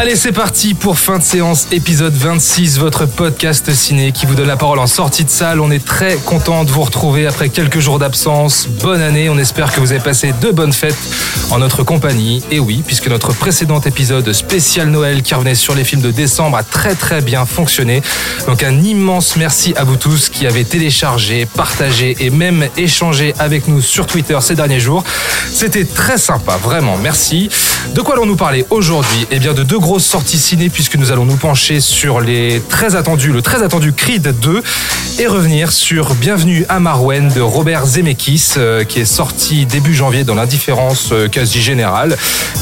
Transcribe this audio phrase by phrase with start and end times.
[0.00, 4.46] Allez, c'est parti pour fin de séance, épisode 26, votre podcast ciné qui vous donne
[4.46, 5.60] la parole en sortie de salle.
[5.60, 8.66] On est très content de vous retrouver après quelques jours d'absence.
[8.66, 10.96] Bonne année, on espère que vous avez passé de bonnes fêtes
[11.50, 12.42] en notre compagnie.
[12.50, 16.56] Et oui, puisque notre précédent épisode spécial Noël qui revenait sur les films de décembre
[16.56, 18.00] a très très bien fonctionné.
[18.46, 23.68] Donc un immense merci à vous tous qui avez téléchargé, partagé et même échangé avec
[23.68, 25.04] nous sur Twitter ces derniers jours.
[25.52, 27.50] C'était très sympa, vraiment, merci.
[27.94, 29.26] De quoi allons-nous parler aujourd'hui?
[29.30, 32.94] Eh bien de deux grosses sorties ciné puisque nous allons nous pencher sur les très
[32.94, 34.62] attendus, le très attendu Creed 2
[35.18, 40.22] et revenir sur Bienvenue à Marwen de Robert Zemeckis euh, qui est sorti début janvier
[40.22, 42.16] dans l'indifférence euh, quasi générale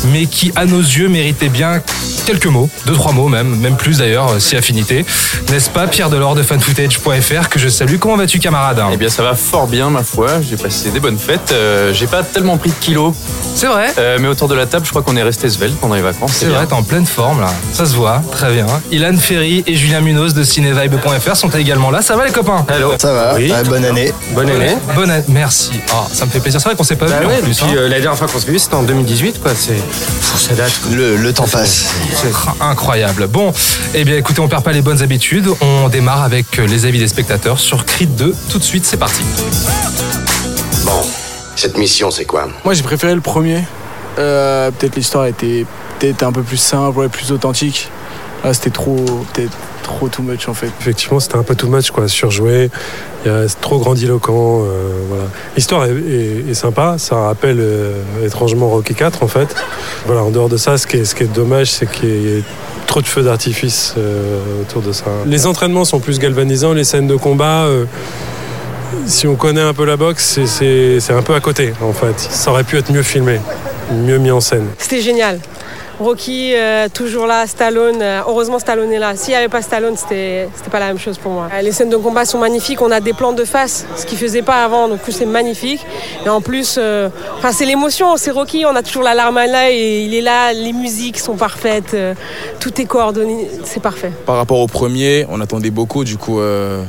[0.06, 1.82] mais qui à nos yeux méritait bien
[2.28, 5.06] quelques mots, deux trois mots même, même plus d'ailleurs euh, si affinité.
[5.50, 7.96] N'est-ce pas Pierre Delors de fanfootage.fr que je salue.
[7.98, 10.42] Comment vas-tu camarade Eh bien, ça va fort bien, ma foi.
[10.42, 11.52] J'ai passé des bonnes fêtes.
[11.52, 13.14] Euh, j'ai pas tellement pris de kilos,
[13.54, 16.02] C'est vrai mais autour de la table, je crois qu'on est resté svelte pendant les
[16.02, 16.32] vacances.
[16.34, 17.48] C'est vrai, t'es en pleine forme là.
[17.72, 18.66] Ça se voit, très bien.
[18.92, 22.00] Ilan Ferry et Julien Munoz de cinévibe.fr sont également là.
[22.00, 22.64] Ça va les copains?
[22.68, 22.92] Hello.
[22.96, 23.50] Ça va, Oui.
[23.50, 24.12] ouais, bonne année.
[24.34, 24.76] Bonne année.
[24.94, 25.24] Bonne année.
[25.28, 25.72] Merci.
[25.92, 26.60] Ah, ça me fait plaisir.
[26.60, 27.50] C'est vrai qu'on s'est pas Bah vu ouais, en plus.
[27.60, 27.76] depuis hein.
[27.76, 29.50] euh, la dernière fois qu'on s'est vu, c'était en 2018, quoi.
[29.56, 29.76] C'est,
[30.38, 30.72] ça date.
[30.80, 30.94] quoi.
[30.94, 31.86] Le, le temps passe.
[32.14, 32.28] C'est-
[32.60, 33.26] Incroyable.
[33.26, 33.52] Bon,
[33.94, 35.48] eh bien écoutez, on perd pas les bonnes habitudes.
[35.60, 38.32] On démarre avec euh, les avis des spectateurs sur Creed 2.
[38.48, 39.22] Tout de suite, c'est parti.
[40.84, 41.00] Bon,
[41.56, 42.46] cette mission, c'est quoi?
[42.64, 43.64] Moi j'ai préféré le premier.
[44.18, 45.64] Euh, peut-être l'histoire était
[45.98, 47.90] peut-être un peu plus simple, ouais, plus authentique.
[48.44, 48.96] Là c'était trop,
[49.34, 50.70] peut-être trop too much en fait.
[50.80, 52.70] Effectivement, c'était un peu too much, quoi, surjoué.
[53.24, 54.62] Il y a- C'est trop grandiloquent.
[54.64, 55.24] euh, voilà.
[55.56, 56.96] L'histoire est, est- est sympa.
[56.98, 57.94] Ça rappelle euh,
[58.24, 59.48] étrangement Rocky 4, en fait.
[60.06, 62.38] Voilà, en dehors de ça, ce qui est, ce qui est dommage, c'est qu'il y
[62.38, 62.42] ait
[62.86, 65.06] trop de feux d'artifice euh, autour de ça.
[65.26, 66.74] Les entraînements sont plus galvanisants.
[66.74, 67.86] Les scènes de combat, euh,
[69.06, 72.18] si on connaît un peu la boxe, c'est un peu à côté, en fait.
[72.18, 73.40] Ça aurait pu être mieux filmé,
[73.92, 74.66] mieux mis en scène.
[74.78, 75.40] C'était génial.
[76.00, 78.00] Rocky, euh, toujours là, Stallone.
[78.00, 79.16] euh, heureusement, Stallone est là.
[79.16, 81.48] S'il n'y avait pas Stallone, c'était c'était pas la même chose pour moi.
[81.52, 82.80] Euh, Les scènes de combat sont magnifiques.
[82.82, 84.88] On a des plans de face, ce qu'il faisait pas avant.
[84.88, 85.84] Donc, c'est magnifique.
[86.24, 88.16] Et en plus, euh, enfin, c'est l'émotion.
[88.16, 88.64] C'est Rocky.
[88.64, 89.76] On a toujours la larme à l'œil.
[89.76, 90.52] Et il est là.
[90.52, 91.94] Les musiques sont parfaites.
[91.94, 92.14] euh,
[92.60, 93.48] tout est coordonné.
[93.64, 94.12] C'est parfait.
[94.26, 96.82] Par rapport au premier, on attendait beaucoup, du coup, euh,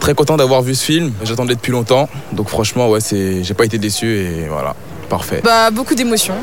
[0.00, 1.12] très content d'avoir vu ce film.
[1.22, 4.74] J'attendais depuis longtemps, donc franchement, ouais, c'est, j'ai pas été déçu et voilà,
[5.08, 5.40] parfait.
[5.44, 6.34] Bah beaucoup d'émotions.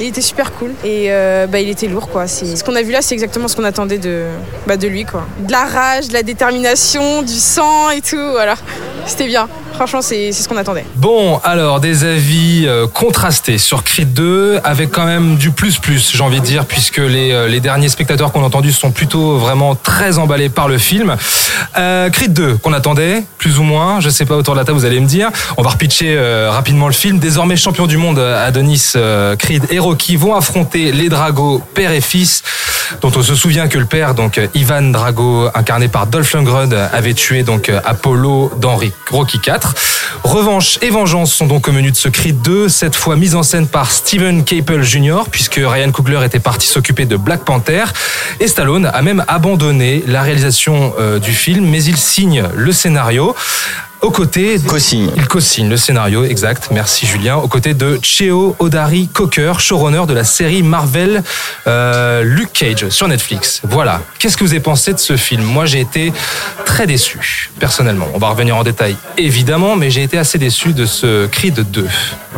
[0.00, 2.28] Il était super cool et euh, bah, il était lourd quoi.
[2.28, 4.26] Ce qu'on a vu là, c'est exactement ce qu'on attendait de,
[4.66, 5.26] bah, de lui quoi.
[5.40, 8.30] De la rage, de la détermination, du sang et tout.
[8.30, 8.54] Voilà,
[9.06, 9.48] c'était bien.
[9.78, 10.84] Franchement, c'est ce qu'on attendait.
[10.96, 16.10] Bon, alors des avis euh, contrastés sur Creed 2, avec quand même du plus plus,
[16.12, 19.38] j'ai envie de dire, puisque les, euh, les derniers spectateurs qu'on a entendus sont plutôt
[19.38, 21.16] vraiment très emballés par le film.
[21.76, 24.76] Euh, Creed 2, qu'on attendait, plus ou moins, je sais pas autour de la table,
[24.76, 25.30] vous allez me dire.
[25.56, 27.20] On va repitcher euh, rapidement le film.
[27.20, 28.94] Désormais champion du monde, Adonis,
[29.38, 32.42] Creed et Rocky vont affronter les Dragos, père et fils,
[33.00, 37.14] dont on se souvient que le père, donc Ivan Drago, incarné par Dolph Lundgren, avait
[37.14, 38.76] tué donc Apollo dans
[39.10, 39.67] Rocky 4.
[40.24, 43.42] Revanche et vengeance sont donc au menu de ce Creed 2, cette fois mise en
[43.42, 47.84] scène par Steven Caple Jr., puisque Ryan Coogler était parti s'occuper de Black Panther.
[48.40, 53.34] Et Stallone a même abandonné la réalisation euh, du film, mais il signe le scénario.
[54.00, 55.10] Aux côtés, Co-signe.
[55.16, 56.68] il co-signe le scénario, exact.
[56.70, 57.36] Merci Julien.
[57.36, 61.24] Aux côtés de Cheo Odari Cocker, showrunner de la série Marvel
[61.66, 63.60] euh, Luke Cage sur Netflix.
[63.64, 64.00] Voilà.
[64.20, 65.42] Qu'est-ce que vous avez pensé de ce film?
[65.42, 66.12] Moi, j'ai été
[66.64, 68.06] très déçu, personnellement.
[68.14, 71.88] On va revenir en détail, évidemment, mais j'ai été assez déçu de ce Creed 2.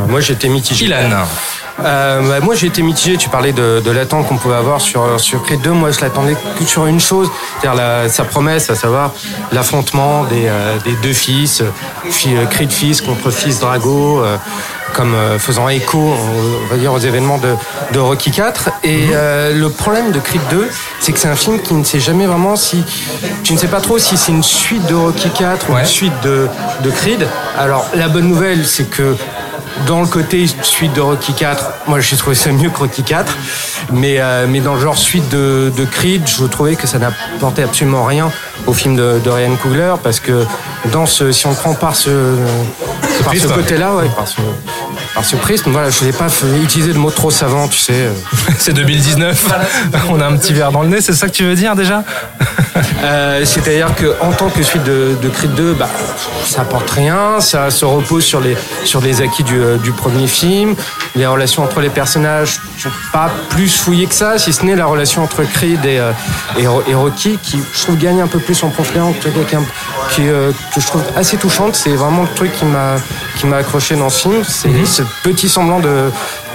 [0.09, 0.87] Moi, j'étais mitigé.
[0.87, 1.27] Ilan.
[1.85, 3.17] Euh, bah, moi, j'ai été mitigé.
[3.17, 5.71] Tu parlais de, de l'attente qu'on pouvait avoir sur, sur Creed 2.
[5.71, 7.31] Moi, je l'attendais que sur une chose,
[7.61, 9.13] c'est-à-dire la- sa promesse, à savoir
[9.53, 11.71] l'affrontement des, euh, des deux fils, euh,
[12.27, 14.37] euh, Creed fils contre fils Drago, euh,
[14.93, 17.55] comme euh, faisant écho, on va dire, aux événements de,
[17.93, 18.71] de Rocky 4.
[18.85, 20.69] Et euh, le problème de Creed 2,
[21.01, 22.83] c'est que c'est un film qui ne sait jamais vraiment si...
[23.45, 26.13] Tu ne sais pas trop si c'est une suite de Rocky 4 ou une suite
[26.25, 26.49] de,
[26.83, 27.27] de Creed.
[27.59, 29.17] Alors, la bonne nouvelle, c'est que
[29.87, 33.37] dans le côté suite de Rocky 4, moi j'ai trouvé ça mieux que Rocky 4,
[33.93, 37.63] mais, euh, mais dans le genre suite de, de Creed, je trouvais que ça n'apportait
[37.63, 38.31] absolument rien
[38.67, 40.45] au film de, de Ryan Coogler, parce que
[40.93, 42.37] dans ce, si on prend par ce,
[43.25, 44.37] par ce côté-là, ouais, par ce,
[45.15, 47.93] par ce prisme, voilà, je n'ai pas fait- utilisé le mot trop savant, tu sais.
[47.95, 48.13] euh.
[48.59, 49.49] C'est 2019.
[50.11, 52.03] On a un petit verre dans le nez, c'est ça que tu veux dire déjà?
[53.03, 55.89] Euh, C'est-à-dire qu'en tant que suite de, de Creed 2, bah,
[56.45, 60.27] ça apporte rien, ça se repose sur les, sur les acquis du, euh, du premier
[60.27, 60.75] film.
[61.17, 64.87] Les relations entre les personnages sont pas plus fouillées que ça, si ce n'est la
[64.87, 66.13] relation entre Creed et, euh,
[66.59, 69.57] et, Ro- et Rocky, qui je trouve gagne un peu plus en profondeur, qui, qui,
[70.15, 71.75] qui, euh, que je trouve assez touchante.
[71.77, 72.97] C'est vraiment le truc qui m'a
[73.39, 74.45] qui m'a accroché dans ce film.
[74.47, 74.69] C'est
[75.01, 76.11] ce petit semblant de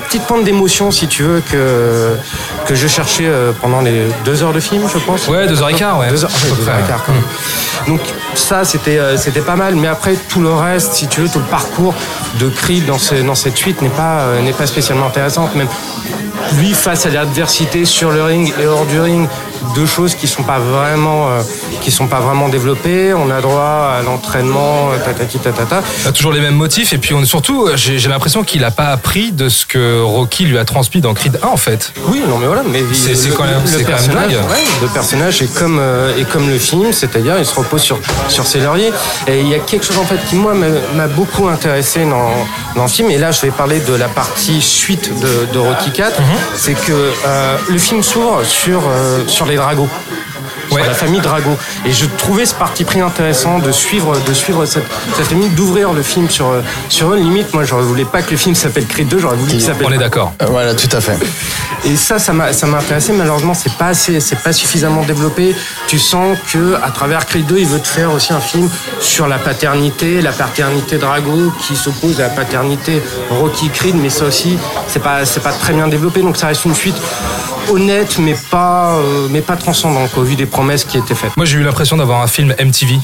[0.08, 2.16] petite pointe d'émotion, si tu veux, que,
[2.68, 5.28] que je cherchais euh, pendant les deux heures de film, je pense.
[5.28, 6.10] Ouais, deux heures et quart, ouais.
[6.10, 7.24] Deux heures, ouais, deux et quart, quand même.
[7.88, 8.02] Donc
[8.36, 9.76] ça, c'était euh, c'était pas mal.
[9.76, 11.94] Mais après, tout le reste, si tu veux, tout le parcours
[12.40, 15.56] de Creed dans, ce- dans cette suite n'est pas, euh, n'est pas spécialement intéressante.
[15.56, 15.68] Même
[16.60, 19.28] lui, face à l'adversité sur le ring et hors du ring,
[19.76, 21.42] deux choses qui sont pas vraiment, euh,
[21.82, 23.14] qui sont pas vraiment développées.
[23.14, 25.82] On a droit à l'entraînement, euh, tatati tatata.
[26.06, 28.72] On a toujours les mêmes motifs et puis on, surtout, j'ai j'ai l'impression qu'il n'a
[28.72, 31.94] pas appris de ce que Rocky lui a transmis dans Creed 1 en fait.
[32.08, 35.42] Oui, non mais voilà, mais C'est- quand même- le quand même personnage, ouais, le personnage
[35.42, 37.98] est comme euh, est comme le film, c'est-à-dire il se repose sur
[38.30, 38.92] sur ses lauriers.
[39.28, 42.32] Et il y a quelque chose en fait qui moi m'a beaucoup intéressé dans
[42.76, 43.10] dans le film.
[43.12, 46.20] Et là, je vais parler de la partie suite de, de Rocky 4.
[46.20, 46.26] Mhm.
[46.56, 49.88] C'est que euh, le film s'ouvre sur euh, sur les Dragos.
[50.70, 51.56] sur la famille Drago.
[51.86, 55.94] Et je trouvais ce parti pris intéressant de suivre, de suivre cette, cette famille, d'ouvrir
[55.94, 57.18] le film sur, euh, sur eux.
[57.18, 59.88] Limite, moi, j'aurais voulu pas que le film s'appelle Creed 2, j'aurais voulu qu'il s'appelle.
[59.88, 60.34] On est d'accord.
[60.50, 61.18] Voilà, tout à fait.
[61.86, 63.14] Et ça, ça m'a, ça m'a intéressé.
[63.14, 65.56] Malheureusement, c'est pas assez, c'est pas suffisamment développé.
[65.88, 68.68] Tu sens que à travers Creed 2, il veut te faire aussi un film
[69.00, 74.26] sur la paternité, la paternité Drago qui s'oppose à la paternité Rocky Creed, mais ça
[74.26, 74.58] aussi,
[74.88, 76.22] c'est pas, c'est pas très bien développé.
[76.22, 76.98] Donc ça reste une suite
[77.70, 81.36] honnête, mais pas, euh, transcendante au vu des promesses qui étaient faites.
[81.38, 83.00] Moi j'ai eu l'impression d'avoir un film MTV.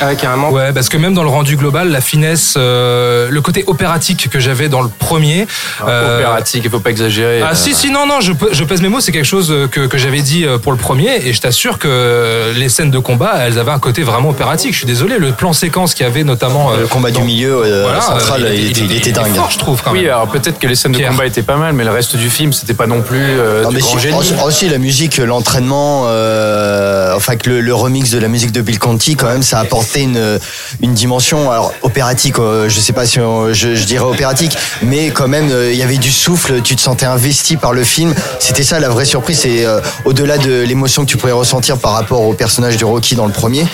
[0.00, 0.50] Ah, carrément.
[0.50, 4.40] Ouais, parce que même dans le rendu global, la finesse, euh, le côté opératique que
[4.40, 5.46] j'avais dans le premier.
[5.86, 7.42] euh, Opératique, il faut pas exagérer.
[7.42, 9.86] Ah Euh, si si non non je, je pèse mes mots c'est quelque chose que,
[9.86, 13.34] que j'avais dit euh, pour le premier et je t'assure que les scènes de combat
[13.46, 16.24] elles avaient un côté vraiment opératique je suis désolé le plan séquence qu'il y avait
[16.24, 19.32] notamment euh, Le combat du milieu euh, Voilà, central, euh, il, était, il était dingue.
[19.34, 21.10] fort je trouve quand Oui, alors peut-être que les scènes de Pierre.
[21.10, 23.68] combat étaient pas mal, mais le reste du film, c'était pas non plus euh, Non,
[23.68, 24.16] du mais grand si- génie.
[24.18, 28.60] aussi, aussi, la musique, l'entraînement, euh, enfin que le, le remix de la musique de
[28.60, 30.38] Bill Conti, quand même, ça a apporté une,
[30.80, 35.50] une dimension, alors opératique, euh, je sais pas si je, dirais opératique, mais quand même,
[35.50, 38.14] euh, il y avait du souffle, tu te sentais investi par le film.
[38.40, 41.92] C'était ça la vraie surprise, c'est euh, au-delà de l'émotion que tu pourrais ressentir par
[41.92, 43.66] rapport au personnage de Rocky dans le premier,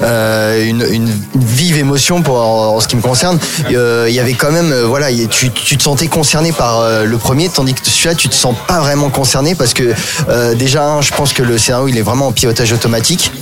[0.00, 3.38] une, vive émotion pour en, ce qui me concerne.
[3.68, 7.74] Il y avait quand même, voilà, tu, tu te sentais concerné par le premier, tandis
[7.74, 9.94] que celui-là, tu te sens pas vraiment concerné parce que
[10.54, 13.32] déjà, je pense que le scénario, il est vraiment en pilotage automatique.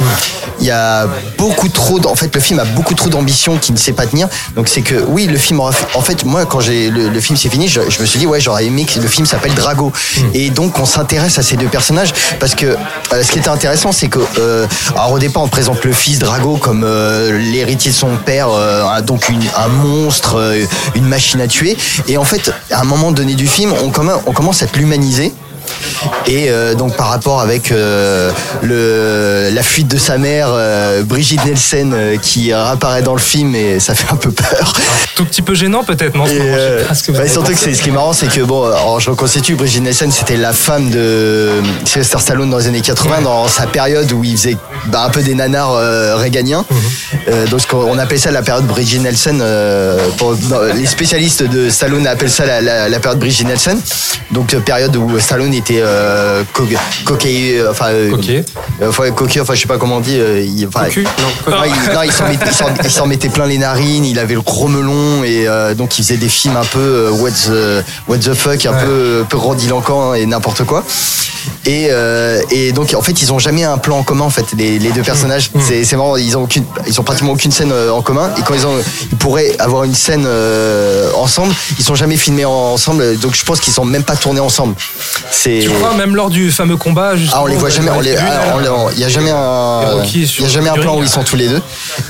[0.60, 1.08] Il y a
[1.38, 4.28] beaucoup trop, en fait, le film a beaucoup trop d'ambition qui ne sait pas tenir.
[4.54, 7.20] Donc c'est que, oui, le film aura, fait- en fait, moi, quand j'ai le, le
[7.20, 9.54] film s'est fini, je, je me suis dit, ouais, j'aurais aimé que le film s'appelle
[9.54, 9.92] Drago.
[10.34, 13.92] Et donc, on s'intéresse à ces deux personnages parce que euh, ce qui était intéressant,
[13.92, 17.96] c'est que, euh, alors au départ, on présente le fils Drago comme euh, l'héritier de
[17.96, 21.76] son père, euh, donc une- un monstre, euh, une machine à tuer.
[22.08, 23.88] Et en fait, à un moment donné du film, on,
[24.26, 25.32] on commence à l'humaniser.
[26.26, 28.30] Et euh, donc par rapport avec euh,
[28.62, 33.54] le, la fuite de sa mère, euh, Brigitte Nielsen, euh, qui apparaît dans le film
[33.54, 34.72] et ça fait un peu peur.
[35.16, 37.88] tout petit peu gênant peut-être non ce euh, bah, avez surtout que c'est ce qui
[37.90, 41.50] est marrant, c'est que bon, alors je reconstitue, Brigitte Nielsen, c'était la femme de
[41.84, 44.56] Sylvester Stallone dans les années 80, dans sa période où il faisait
[44.86, 46.64] bah, un peu des nanars euh, réganiens.
[46.70, 46.76] Mhm.
[47.28, 49.40] Euh, donc on appelle ça la période Brigitte Nielsen.
[49.42, 53.78] euh, pour- dans- les spécialistes de Stallone appellent ça la, la- la période Brigitte Nielsen.
[54.30, 58.10] Donc période où Stallone était euh, co- euh, enfin euh,
[58.80, 60.16] euh, enfin, je sais pas comment on dit.
[60.16, 61.04] il, enfin, Cocu
[61.48, 62.12] Non, Ouais, il, non, il
[62.90, 66.16] s'en mettait, plein les narines, il avait le gros melon et euh, donc il faisait
[66.16, 68.84] des films un peu what, the, what the fuck, un Ouais.
[68.84, 70.84] peu, peu grandiloquent et n'importe quoi.
[71.66, 71.88] Et,
[72.50, 74.90] et donc en fait ils ont jamais un plan en commun en fait les, les
[74.90, 75.50] deux personnages.
[75.60, 78.54] C'est, c'est marrant, ils ont aucune, ils ont pratiquement aucune scène en commun et quand
[78.54, 78.76] ils ont,
[79.10, 80.26] ils pourraient avoir une scène
[81.16, 83.18] ensemble, ils sont jamais filmés en- ensemble.
[83.18, 84.74] Donc je pense qu'ils sont même pas tournés ensemble.
[85.42, 87.90] C'est tu crois même lors du fameux combat ah, on les voit jamais.
[87.90, 89.82] on les- dans ah, on les- on- Il y a jamais un.
[89.82, 91.60] Et Rocky Il y a jamais un plan où ils sont tous les deux.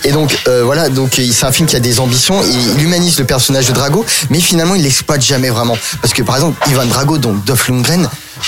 [0.04, 0.90] Et donc euh, voilà.
[0.90, 2.42] Donc il- c'est un film qui a des ambitions.
[2.42, 2.46] et
[2.76, 5.78] Il humanise le personnage de Drago, mais finalement il l'exploite jamais vraiment.
[6.02, 8.06] Parce que par exemple Ivan Drago, donc Dolph Lundgren,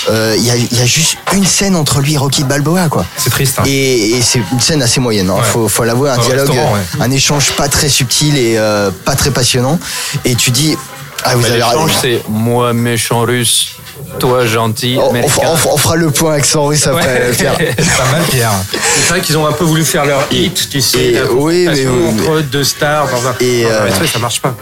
[0.09, 2.87] euh, il y, a, il y a juste une scène entre lui et Rocky Balboa
[2.89, 3.05] quoi.
[3.17, 3.63] c'est triste hein.
[3.65, 5.29] Et, et c'est une scène assez moyenne.
[5.31, 5.37] Hein.
[5.37, 5.43] Ouais.
[5.51, 6.81] Faut, faut l'avouer, un dialogue, ouais.
[6.99, 9.79] un échange pas très subtil et euh, pas très passionnant.
[10.25, 10.75] Et tu dis.
[11.23, 13.69] Ah, vous Bah, avez l'échange, c'est moi méchant russe,
[14.19, 17.55] toi gentil On, on fera- on le point accent russe après, Pierre.
[17.59, 18.51] C'est pas mal, Pierre.
[18.71, 21.85] C'est vrai qu'ils ont un peu voulu faire leur hit, tu sais, et- oui, mais-
[21.87, 23.71] entre deux stars dans un, Et, dans un
[24.03, 24.55] euh, ça marche pas.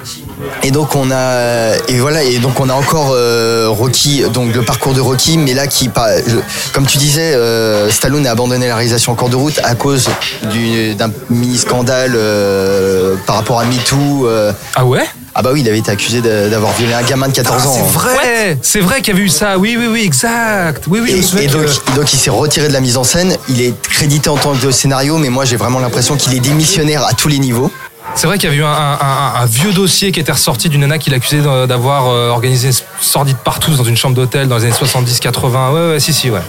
[0.64, 4.62] Et donc on a et voilà et donc on a encore euh, Rocky donc le
[4.64, 6.38] parcours de Rocky mais là qui pas je-
[6.74, 10.10] comme tu disais euh, Stallone a abandonné la réalisation en cours de route à cause
[10.52, 14.52] du- d'un mini scandale euh, par rapport à MeToo euh.
[14.76, 15.04] Ah ouais?
[15.36, 17.74] Ah bah oui il avait été accusé d'avoir violé un gamin de 14 Ah, ans
[17.76, 19.58] c'est vrai, c'est vrai qu'il y avait eu ça.
[19.58, 20.84] Oui, oui, oui, exact.
[20.88, 23.04] Oui, oui, je me et, et que- donc il s'est retiré de la mise en
[23.04, 23.36] scène.
[23.50, 27.06] Il est crédité en tant que scénario mais moi j'ai vraiment l'impression qu'il est démissionnaire
[27.06, 27.72] à tous les niveaux
[28.16, 30.70] C'est vrai qu'il y avait eu un, un- un- un vieux dossier qui était ressorti
[30.70, 34.48] d'une nana qui l'accusait d'a- d'avoir euh, organisé une sordide partout dans une chambre d'hôtel
[34.48, 35.72] dans les années 70-80.
[35.74, 36.40] Ouais, ouais, si, si, ouais.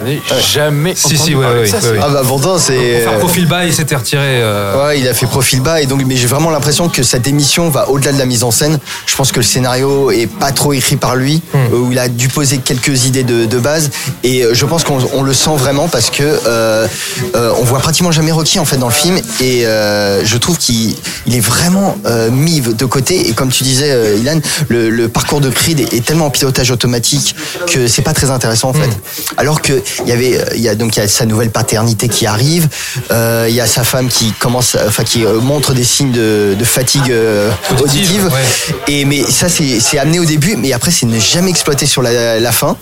[0.53, 1.99] Jamais Si, si, ouais, ouais, ça, ouais, c'est- ouais.
[2.01, 4.21] ah bah pourtant c'est Pour faire euh, profil bas, il s'était retiré.
[4.23, 7.17] euh, Ouais, il a fait profil bas et donc mais j'ai vraiment l'impression que sa
[7.19, 8.79] démission va au-delà de la mise en scène.
[9.07, 11.73] Je pense que le scénario est pas trop écrit par lui, Hmm.
[11.73, 13.89] où il a dû poser quelques idées de, de base
[14.23, 16.87] et je pense qu'on on le sent vraiment parce que euh,
[17.35, 20.57] euh, on voit pratiquement jamais Rocky en fait dans le film et euh, je trouve
[20.57, 20.95] qu'il
[21.25, 21.54] il est vraiment
[22.05, 23.29] euh, mis de côté.
[23.29, 26.29] Et comme tu disais euh, Ilan, le, le parcours de Creed est, est tellement en
[26.29, 27.35] pilotage automatique
[27.67, 28.89] que c'est pas très intéressant en fait.
[29.37, 32.07] Alors que il y avait il y a donc il y a sa nouvelle paternité
[32.09, 32.67] qui arrive,
[33.11, 36.55] euh, il y a sa femme qui commence enfin qui euh, montre des signes de,
[36.57, 37.49] de fatigue euh,
[37.81, 38.93] Auditive, ouais.
[38.93, 42.01] et mais ça c'est c'est amené au début mais après c'est ne jamais exploité sur
[42.01, 42.77] la, la fin.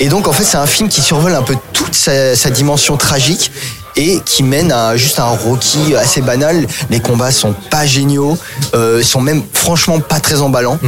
[0.00, 2.96] Et donc en fait c'est un film qui survole un peu toute sa, sa dimension
[2.96, 3.50] tragique
[3.98, 6.66] et qui mène à juste un Rocky assez banal.
[6.88, 8.38] Les combats sont pas géniaux,
[8.74, 10.78] euh, sont même franchement pas très emballants.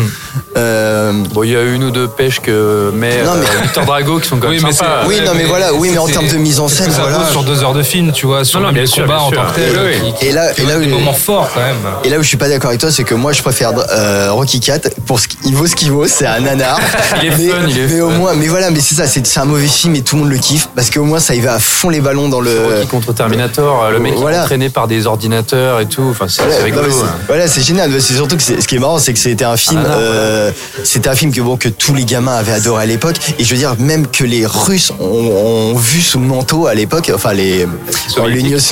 [0.56, 3.84] Euh, Bon, il y a une ou deux pêches que met Non, mais- euh, Victor
[3.84, 5.02] Drago qui sont quand même mais sympas.
[5.02, 7.28] c'est- Oui, non, mais voilà, oui, mais en termes de mise en scène, voilà.
[7.30, 9.24] sur deux heures de film, tu vois, sur Non, non, le bien sûr, combat bien
[9.24, 9.42] en sûr.
[9.46, 9.70] tant que tel.
[9.72, 10.12] Oui, oui.
[10.18, 11.76] qui- Et là- qui et là où- des moments forts quand même.
[12.04, 14.28] Et là où je suis pas d'accord avec toi, c'est que moi je préfère euh,
[14.32, 16.78] Rocky 4 pour ce qu'il vaut ce qu'il vaut, c'est un nanar.
[17.22, 18.16] Il est mais, fun, il est mais au fun.
[18.18, 20.30] moins, mais voilà, mais c'est ça, c'est c'est un mauvais film et tout le monde
[20.30, 22.50] le kiffe parce qu'au moins ça y va à fond les ballons dans le.
[22.76, 24.38] Rocky contre Terminator, euh, le mec Voilà.
[24.38, 26.02] est entraîné par des ordinateurs et tout.
[26.10, 26.56] Enfin, c'est Voilà,
[26.88, 27.06] c'est- hein.
[27.26, 27.90] voilà, c'est génial.
[28.00, 30.50] C'est surtout que ce qui est marrant, c'est que c'était un film, Ah, non, euh,
[30.84, 33.16] c'était un film que bon que tous les gamins avaient adoré à l'époque.
[33.38, 36.74] Et je veux dire, même que les Russes ont, ont vu sous le manteau à
[36.74, 37.66] l'époque, enfin les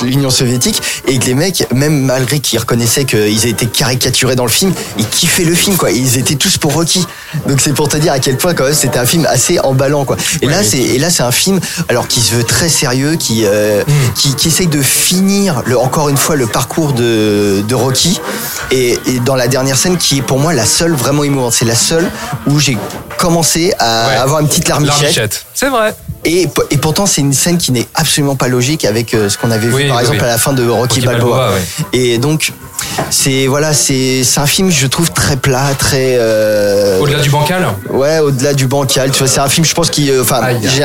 [0.03, 4.49] l'Union soviétique, et que les mecs, même malgré qu'ils reconnaissaient qu'ils étaient caricaturés dans le
[4.51, 5.91] film, ils kiffaient le film, quoi.
[5.91, 7.05] Ils étaient tous pour Rocky.
[7.47, 10.05] Donc c'est pour te dire à quel point quand même c'était un film assez emballant,
[10.05, 10.17] quoi.
[10.41, 13.43] Et là, c'est et là c'est un film alors qui se veut très sérieux, qui
[13.45, 13.83] euh,
[14.19, 18.19] qui, qui essaye de finir le, encore une fois le parcours de, de Rocky
[18.69, 21.53] et, et dans la dernière scène qui est pour moi la seule vraiment émouvante.
[21.53, 22.11] C'est la seule
[22.45, 22.77] où j'ai
[23.17, 24.15] commencé à Ouais.
[24.15, 24.99] avoir une petite larmichette.
[25.01, 25.45] Larmichette.
[25.53, 25.95] C'est vrai.
[26.25, 26.47] Et,
[26.81, 29.83] pourtant, c'est une scène qui n'est absolument pas logique avec euh, ce qu'on avait Oui,
[29.83, 30.25] vu, par oui, exemple, oui.
[30.25, 31.51] à la fin de Rocky, Rocky Balboa.
[31.93, 32.51] Et donc,
[33.09, 36.15] c'est voilà, c'est un film, je trouve très plat, très.
[36.19, 39.11] euh, Au-delà du bancal Ouais, au-delà du bancal.
[39.11, 40.41] Tu vois, c'est un film, je pense qui, euh, enfin,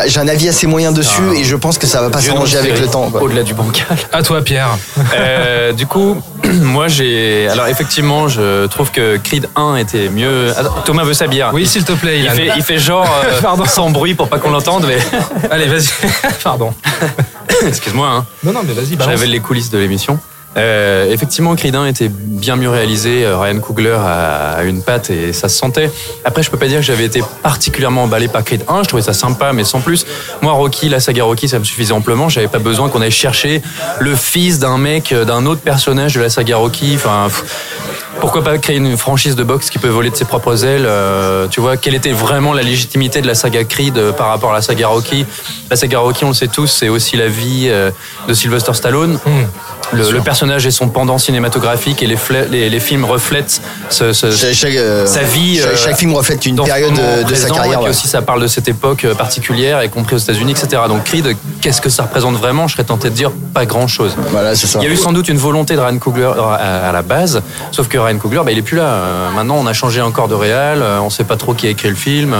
[0.07, 1.35] j'ai un avis assez moyen dessus Ah.
[1.37, 3.11] et je pense que ça va pas s'arranger avec le temps.
[3.21, 3.97] Au-delà du bancal.
[4.13, 4.77] À toi, Pierre.
[5.15, 6.17] Euh, du coup,
[6.63, 7.49] moi j'ai.
[7.49, 10.53] Alors effectivement, je trouve que Creed 1 était mieux.
[10.85, 11.51] Thomas veut sa bière.
[11.53, 13.65] Oui, s'il te plaît, Il fait, il fait genre euh, Pardon.
[13.67, 14.99] sans bruit pour pas qu'on l'entende, mais
[15.51, 15.89] Allez, vas-y.
[16.43, 16.75] Pardon.
[17.67, 18.09] excuse-moi.
[18.09, 18.27] Hein.
[18.43, 20.19] Non, non, mais vas-y, Je révèle les coulisses de l'émission.
[20.57, 23.25] Euh, effectivement, Creed 1 était bien mieux réalisé.
[23.25, 25.91] Euh, Ryan Coogler a une patte et ça se sentait.
[26.25, 28.85] Après, je peux pas dire que j'avais été particulièrement emballé par Creed 1.
[28.85, 30.07] Je trouvais ça sympa, mais sans plus.
[30.43, 32.29] Moi, Rocky, la saga Rocky, ça me suffisait amplement.
[32.29, 33.63] J'avais pas besoin qu'on aille chercher
[33.99, 36.93] le fils d'un mec, euh, d'un autre personnage de la saga Rocky.
[36.95, 37.74] Enfin, pff,
[38.21, 41.47] pourquoi pas créer une franchise de boxe qui peut voler de ses propres ailes euh,
[41.49, 44.55] Tu vois, quelle était vraiment la légitimité de la saga Creed euh, par rapport à
[44.55, 45.27] la saga Rocky?
[45.71, 47.91] La saga Rocky, on le sait tous, c'est aussi la vie euh,
[48.29, 49.19] de Sylvester Stallone.
[49.27, 49.47] Hum.
[49.95, 53.61] Le, le personnage et son pendant cinématographique et les, fla- les, les films reflètent
[53.91, 55.59] ce, ce- Chaque, chaque, euh, sa vie.
[55.59, 56.93] chaque, euh, chaque film reflète une période
[57.29, 57.75] de, sa carrière.
[57.75, 57.91] Et puis ouais.
[57.91, 60.83] aussi, ça parle de cette époque euh, particulière, y compris aux États-Unis, etc.
[60.89, 62.67] Donc Creed, qu'est-ce que ça représente vraiment?
[62.69, 64.15] Je serais tenté de dire pas grand-chose.
[64.31, 64.79] Voilà, c'est ça.
[64.83, 67.43] Il y a eu sans doute une volonté de Ryan Coogler à, à la base,
[67.71, 69.31] sauf que Ryan Coogler, bah, il est plus là.
[69.35, 71.95] Maintenant, on a changé encore de réal, on sait pas trop qui a écrit le
[71.95, 72.35] film.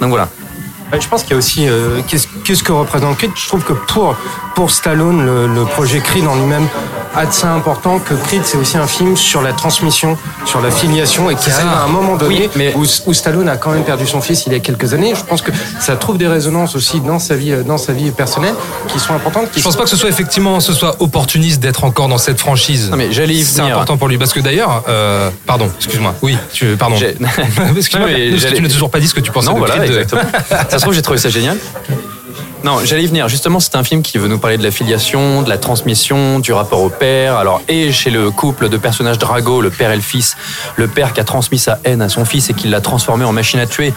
[0.00, 0.28] donc voilà.
[1.00, 3.30] Je pense qu'il y a aussi euh, qu'est-ce qu'est-ce que représente Creed?
[3.36, 4.16] Je trouve que pour
[4.54, 6.66] pour Stallone, le, le projet Creed en lui-même
[7.14, 10.70] a de ça important que Creed c'est aussi un film sur la transmission, sur la
[10.70, 13.56] filiation et qui C'est arrive à un moment donné Oui, mais- où, où Stallone a
[13.56, 15.14] quand même perdu son fils il y a quelques années.
[15.14, 18.10] Je pense que ça trouve des résonances aussi dans sa vie euh, dans sa vie
[18.10, 18.54] personnelle
[18.88, 19.50] qui sont importantes.
[19.52, 22.40] Qui Je pense pas que ce soit effectivement ce soit opportuniste d'être encore dans cette
[22.40, 22.88] franchise.
[22.90, 23.74] Non, mais j'allais y C'est venir.
[23.74, 26.14] important pour lui parce que d'ailleurs, euh, pardon, excuse-moi.
[26.22, 26.96] Oui, tu, pardon.
[26.96, 27.16] J'ai-
[27.76, 29.46] Excuse-moi, Non, mais parce que j'allais- tu n'as toujours pas dit ce que tu pensais
[29.48, 29.86] Non, de voilà, Creed.
[29.90, 30.22] exactement.
[30.78, 31.58] se j'ai trouvé ça génial.
[32.64, 33.28] Non, j'allais y venir.
[33.28, 36.52] Justement, c'est un film qui veut nous parler de la filiation, de la transmission, du
[36.52, 37.36] rapport au père.
[37.36, 40.36] Alors, et chez le couple de personnages Drago, le père et le fils,
[40.76, 43.32] le père qui a transmis sa haine à son fils et qui l'a transformé en
[43.32, 43.92] machine à tuer.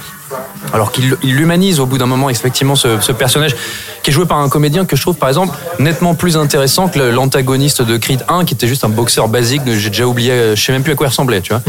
[0.73, 3.55] Alors qu'il il l'humanise au bout d'un moment, effectivement, ce, personnage
[4.03, 6.99] qui est joué par un comédien que je trouve, par exemple, nettement plus intéressant que
[6.99, 9.63] l'antagoniste de Creed 1, qui était juste un boxeur basique.
[9.65, 11.61] J'ai déjà oublié, euh, je sais même plus à quoi il ressemblait, tu vois.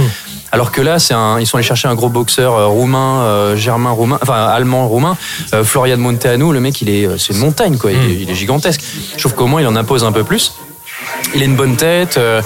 [0.55, 3.57] Alors que là, c'est un, ils sont allés chercher un gros boxeur euh, roumain, euh,
[3.57, 5.17] germain roumain, enfin allemand roumain,
[5.55, 6.53] euh, Florian Monteanu.
[6.53, 7.91] Le mec, il est, euh, c'est une montagne, quoi.
[7.91, 8.83] Il, est, il est gigantesque.
[9.17, 10.53] Je trouve qu'au moins, il en impose un peu plus.
[11.35, 12.19] Il a une bonne tête.
[12.19, 12.43] euh,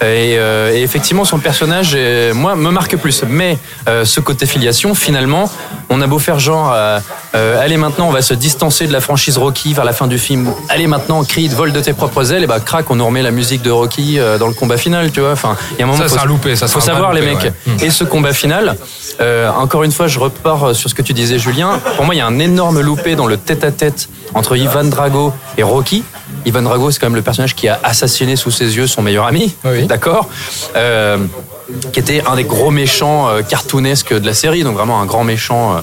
[0.00, 1.96] et, euh, et effectivement, son personnage,
[2.34, 3.22] moi, me marque plus.
[3.28, 5.50] Mais euh, ce côté filiation, finalement,
[5.90, 7.00] on a beau faire genre, euh,
[7.34, 10.18] euh, allez maintenant, on va se distancer de la franchise Rocky vers la fin du
[10.18, 10.52] film.
[10.68, 12.44] Allez maintenant, Creed, vole de tes propres ailes.
[12.44, 15.10] Et bah, crac, on nous remet la musique de Rocky euh, dans le combat final,
[15.10, 15.32] tu vois.
[15.32, 15.98] Enfin, il y a un moment.
[16.02, 17.38] Ça, faut- c'est un loupé, ça, faut savoir, les mecs.
[17.42, 17.52] ouais.
[17.82, 18.76] Et ce combat final,
[19.20, 21.80] euh, encore une fois, je repars sur ce que tu disais, Julien.
[21.96, 25.62] Pour moi, il y a un énorme loupé dans le tête-à-tête entre Ivan Drago et
[25.62, 26.02] Rocky.
[26.46, 29.26] Ivan Drago, c'est quand même le personnage qui a assassiné sous ses yeux son meilleur
[29.26, 29.54] ami,
[29.86, 30.28] d'accord
[30.76, 31.18] Euh,
[31.92, 35.22] qui était un des gros méchants euh, cartoonesques de la série, donc vraiment un grand
[35.24, 35.82] méchant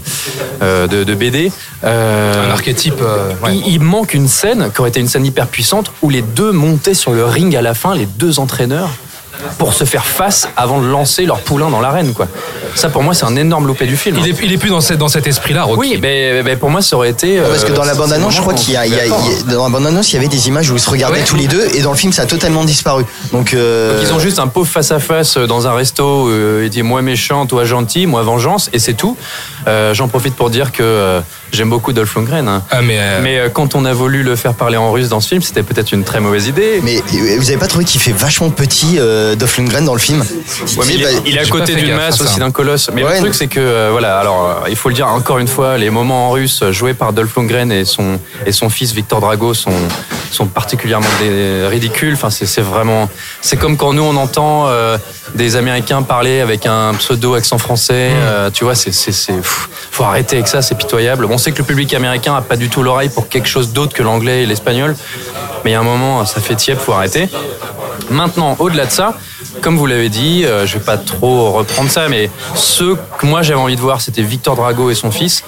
[0.64, 1.52] euh, de, de BD.
[1.84, 3.00] Un archétype.
[3.44, 3.56] ouais.
[3.56, 6.52] il, il manque une scène qui aurait été une scène hyper puissante où les deux
[6.52, 8.90] montaient sur le ring à la fin, les deux entraîneurs,
[9.58, 12.14] pour se faire face avant de lancer leur poulain dans l'arène.
[12.14, 12.28] Quoi.
[12.76, 14.18] Ça, pour moi, c'est un énorme loupé du film.
[14.20, 15.80] Il est, il est plus dans, cette- dans cet esprit-là, Rocky.
[15.80, 17.38] Oui, mais, mais pour moi, ça aurait été.
[17.40, 19.12] Parce que euh, dans la bande-annonce, je crois qu'il y a, il y a- il
[19.12, 21.36] y a- dans la bande-annonce, il y avait des images où ils se regardaient tous
[21.36, 23.06] les deux, et dans le film, ça a totalement disparu.
[23.32, 26.28] Donc, euh, Donc ils ont juste un pauvre face à face dans un resto.
[26.30, 29.18] euh, il dit moi méchant, toi gentil, moi vengeance, et c'est tout.
[29.68, 31.22] Euh, J'en profite pour dire que euh,
[31.52, 32.48] j'aime beaucoup Dolph Lundgren.
[32.48, 32.64] hein.
[32.72, 35.20] Ah, mais, euh, Mais euh, quand on a voulu le faire parler en russe dans
[35.22, 36.80] ce film, c'était peut-être une très mauvaise idée.
[36.84, 40.00] Mais euh, vous avez pas trouvé qu'il fait vachement petit, euh, Dolph Lundgren, dans le
[40.00, 42.90] film Ouais, mais il, est, il est à côté d'une masse aussi d'un colosse.
[42.94, 43.14] Mais Ouais.
[43.16, 45.78] le truc, c'est que, euh, voilà, alors, euh, il faut le dire encore une fois,
[45.78, 49.20] les moments en russe euh, joués par Dolph Lundgren et son, et son fils Victor
[49.22, 49.72] Drago sont,
[50.32, 51.08] sont particulièrement
[51.70, 52.14] ridicules.
[52.14, 53.10] Enfin, c'est c'est vraiment.
[53.42, 54.68] C'est comme quand nous, on entend
[55.36, 58.10] des Américains parler avec un pseudo accent français.
[58.14, 58.92] euh, tu vois, c'est.
[58.92, 61.28] c'est- c'est- pff, faut arrêter avec ça, c'est pitoyable.
[61.28, 63.72] Bon, on sait que le public américain a pas du tout l'oreille pour quelque chose
[63.74, 64.96] d'autre que l'anglais et l'espagnol.
[65.64, 67.28] Mais il y a un moment, ça fait tiep, faut arrêter.
[68.10, 69.18] Maintenant, au-delà de ça,
[69.62, 73.42] comme vous l'avez dit, euh, je vais pas trop reprendre ça, mais ceux que moi
[73.42, 75.44] j'avais envie de voir, c'était Victor Drago et son fils,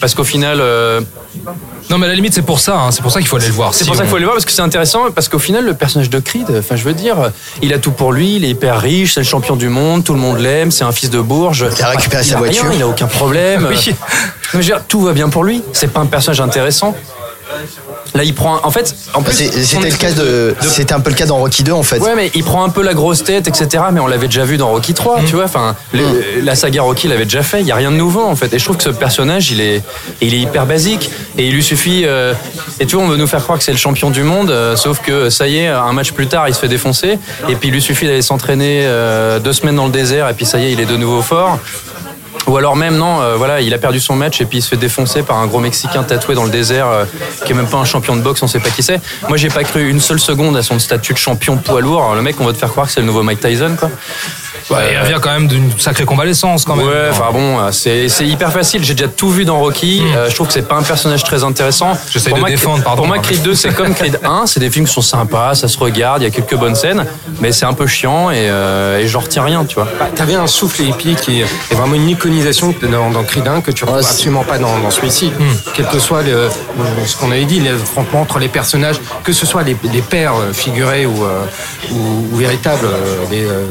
[0.00, 1.00] parce qu'au final, euh,
[1.90, 2.76] Non, mais à la limite, c'est pour ça.
[2.78, 3.74] hein, C'est pour ça qu'il faut aller le voir.
[3.74, 5.64] c'est Si pour ça qu'il faut aller voir, parce que c'est intéressant, parce qu'au final,
[5.64, 7.16] le personnage de Creed, enfin, je veux dire,
[7.62, 10.14] il a tout pour lui, il est hyper riche, c'est le champion du monde, tout
[10.14, 11.66] le monde l'aime, c'est un fils de Bourges.
[11.76, 12.72] Il a récupéré sa a rien, voiture.
[12.72, 13.66] il a aucun problème.
[13.70, 13.76] Oui.
[13.88, 13.94] Mais
[14.52, 15.62] je veux dire, tout va bien pour lui.
[15.72, 16.96] C'est pas un personnage intéressant.
[18.14, 18.56] Là, il prend.
[18.56, 21.36] un- En fait, en plus, C'était le cas de, c'était un peu le cas dans
[21.38, 21.98] Rocky 2 en fait.
[21.98, 23.84] Ouais, mais il prend un peu la grosse tête, etc.
[23.92, 25.44] Mais on l'avait déjà vu dans Rocky 3, tu vois.
[25.44, 27.60] Enfin, le- la saga Rocky l'avait déjà fait.
[27.60, 28.52] Il y a rien de nouveau en fait.
[28.52, 29.82] Et je trouve que ce personnage, il est,
[30.20, 31.10] il est hyper basique.
[31.38, 32.02] Et il lui suffit.
[32.04, 32.34] euh,
[32.78, 34.76] et tu vois, on veut nous faire croire que c'est le champion du monde, euh,
[34.76, 37.18] sauf que ça y est, un match plus tard, il se fait défoncer.
[37.48, 40.44] Et puis il lui suffit d'aller s'entraîner euh, deux semaines dans le désert, et puis
[40.46, 41.58] ça y est, il est de nouveau fort.
[42.46, 44.68] Ou alors même non, euh, voilà, il a perdu son match et puis il se
[44.68, 47.04] fait défoncer par un gros Mexicain tatoué dans le désert euh,
[47.44, 49.00] qui est même pas un champion de boxe, on sait pas qui c'est.
[49.28, 52.14] Moi j'ai pas cru une seule seconde à son statut de champion poids lourd.
[52.14, 53.90] Le mec, on va te faire croire que c'est le nouveau Mike Tyson, quoi.
[54.70, 56.86] Ouais, il revient quand même d'une sacrée convalescence, quand même.
[56.86, 58.84] Ouais, enfin bon, euh, c'est hyper facile.
[58.84, 60.02] J'ai déjà tout vu dans Rocky.
[60.14, 61.94] Euh, je trouve que c'est pas un personnage très intéressant.
[61.94, 61.98] Hmm.
[62.10, 62.98] J'essaie de moi, défendre, pardon.
[63.02, 64.46] Pour moi, Creed 2, c'est comme Creed 1.
[64.46, 67.04] C'est des films qui sont sympas, ça se regarde, il y a quelques bonnes scènes,
[67.40, 69.88] mais c'est un peu chiant et, euh, et j'en retiens rien, tu vois.
[69.98, 73.70] Bah, T'avais un souffle épique et, et vraiment une iconisation dans, dans Creed 1 que
[73.72, 75.26] tu retrouves absolument pas dans, dans celui-ci.
[75.28, 75.44] Hmm.
[75.74, 76.48] Quel que soit le-
[77.06, 77.70] ce qu'on avait dit, les
[78.14, 81.44] entre les personnages, que ce soit les, les pères euh, figurés ou, euh,
[81.90, 82.86] ou, ou véritables,
[83.30, 83.64] les euh,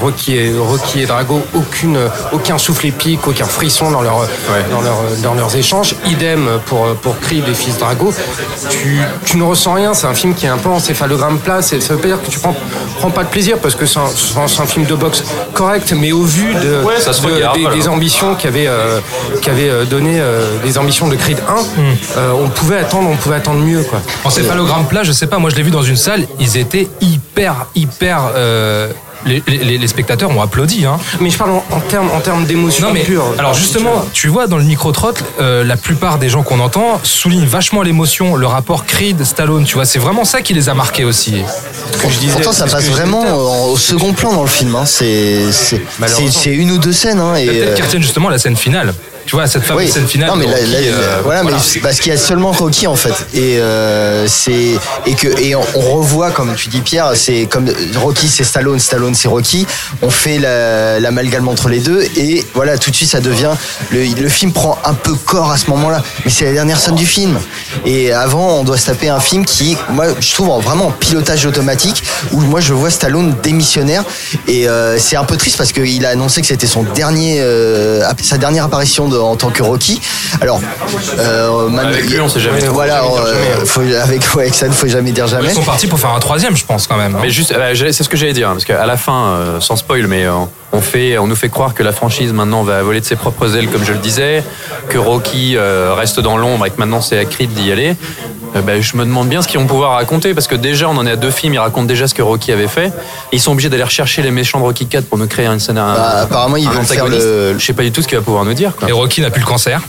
[0.00, 1.98] Rocky, et, Rocky et Drago, aucune,
[2.32, 4.26] aucun souffle épique, aucun frisson dans, leur,
[4.70, 5.94] dans, leur, dans leurs échanges.
[6.06, 8.12] Idem pour, pour Creed et Fils Drago.
[8.70, 11.62] Tu, tu ne ressens rien, c'est un film qui est un peu encéphalogramme plat.
[11.62, 12.54] C'est- Ça veut pas dire que tu prends,
[12.98, 15.22] prends pas de plaisir parce que c'est un, film de boxe
[15.54, 19.00] correct, mais au vu de, Ouais, ça se de- regarde, des, des ambitions qu'avait euh,
[19.42, 21.54] qu'avait, euh, donné euh, les ambitions de Creed 1,
[22.16, 24.00] euh, on pouvait attendre, on pouvait attendre mieux quoi.
[24.24, 26.88] En céphalogramme plat, je sais pas, moi je l'ai vu dans une salle, ils étaient
[27.00, 28.20] hyper, hyper.
[29.26, 30.84] Les, les- les spectateurs ont applaudi.
[30.86, 30.98] Hein.
[31.20, 33.24] Mais je parle en, en termes en termes d'émotion Non mais pure.
[33.38, 37.46] alors justement, tu vois dans le micro-trottle, euh, la plupart des gens qu'on entend soulignent
[37.46, 41.42] vachement l'émotion, le rapport Creed-Stallone, tu vois, c'est vraiment ça qui les a marqués aussi.
[41.92, 43.24] ce que je disais, Pourtant, ça passe vraiment
[43.70, 44.74] au second plan dans le film.
[44.76, 44.84] hein.
[44.86, 46.30] C'est c'est- Malheureusement.
[46.32, 47.20] c'est- c'est une ou deux scènes.
[47.20, 48.94] hein, et, Peut-être euh, qu'ils retiennent justement la scène finale.
[49.26, 49.90] Tu vois, cette fameuse Oui.
[49.90, 50.30] scène finale.
[50.30, 52.96] Non, mais Rocky, là, euh, voilà, mais c'est parce qu'il y a seulement Rocky en
[52.96, 54.72] fait, et euh, c'est
[55.06, 58.78] et que et on, on revoit comme tu dis Pierre, c'est comme Rocky c'est Stallone,
[58.78, 59.66] Stallone c'est Rocky.
[60.02, 63.52] On fait la- l'amalgame entre les deux et voilà tout de suite ça devient
[63.90, 66.96] le, le film prend un peu corps à ce moment-là, mais c'est la dernière scène
[66.96, 67.38] du film.
[67.86, 70.90] Et avant on doit se taper un film qui, moi je trouve en- vraiment en
[70.90, 74.04] pilotage automatique où moi je vois Stallone démissionnaire
[74.48, 78.02] et euh, c'est un peu triste parce qu'il a annoncé que c'était son dernier euh,
[78.22, 80.00] sa dernière apparition de- en tant que Rocky.
[80.40, 80.60] Alors
[81.18, 82.60] euh, man- Avec lui, on sait jamais.
[82.66, 83.66] Voilà, euh, jamais.
[83.66, 85.48] faut- avec ouais, avec ça, il faut jamais dire jamais.
[85.48, 87.14] Ils sont partis pour faire un troisième, je pense quand même.
[87.14, 87.20] hein.
[87.22, 90.06] Mais juste, euh, c'est ce que j'allais dire, parce qu'à la fin, euh, sans spoil,
[90.06, 90.32] mais euh,
[90.72, 93.56] on fait, on nous fait croire que la franchise maintenant va voler de ses propres
[93.56, 94.42] ailes, comme je le disais,
[94.88, 97.94] que Rocky euh, reste dans l'ombre et que maintenant c'est à Creed d'y aller.
[98.54, 100.96] Euh, ben, je me demande bien ce qu'ils vont pouvoir raconter, parce que déjà on
[100.98, 102.88] en est à deux films, ils racontent déjà ce que Rocky avait fait.
[103.32, 105.58] Et ils sont obligés d'aller rechercher les méchants de Rocky 4 pour nous créer un
[105.58, 105.94] scénario.
[105.96, 108.44] Bah, apparemment, ils veulent faire le- Je sais pas du tout ce qu'il va pouvoir
[108.44, 108.72] nous dire.
[108.76, 108.88] Quoi.
[108.88, 109.80] Et Rocky n'a plus le cancer.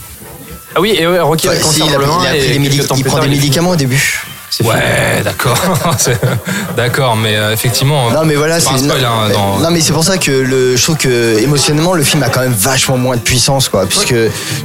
[0.76, 3.18] Ah oui, et ouais, Rocky a le si, cancer il, a, a pris et prend
[3.20, 4.24] des médicaments au début.
[4.62, 5.58] Ouais, d'accord.
[6.76, 8.10] D'accord, mais euh, effectivement.
[8.10, 10.82] Non mais voilà, c'est hein, non, dans- non, mais c'est pour ça que le, je
[10.82, 14.14] trouve que émotionnellement le film a quand même vachement moins de puissance quoi, puisque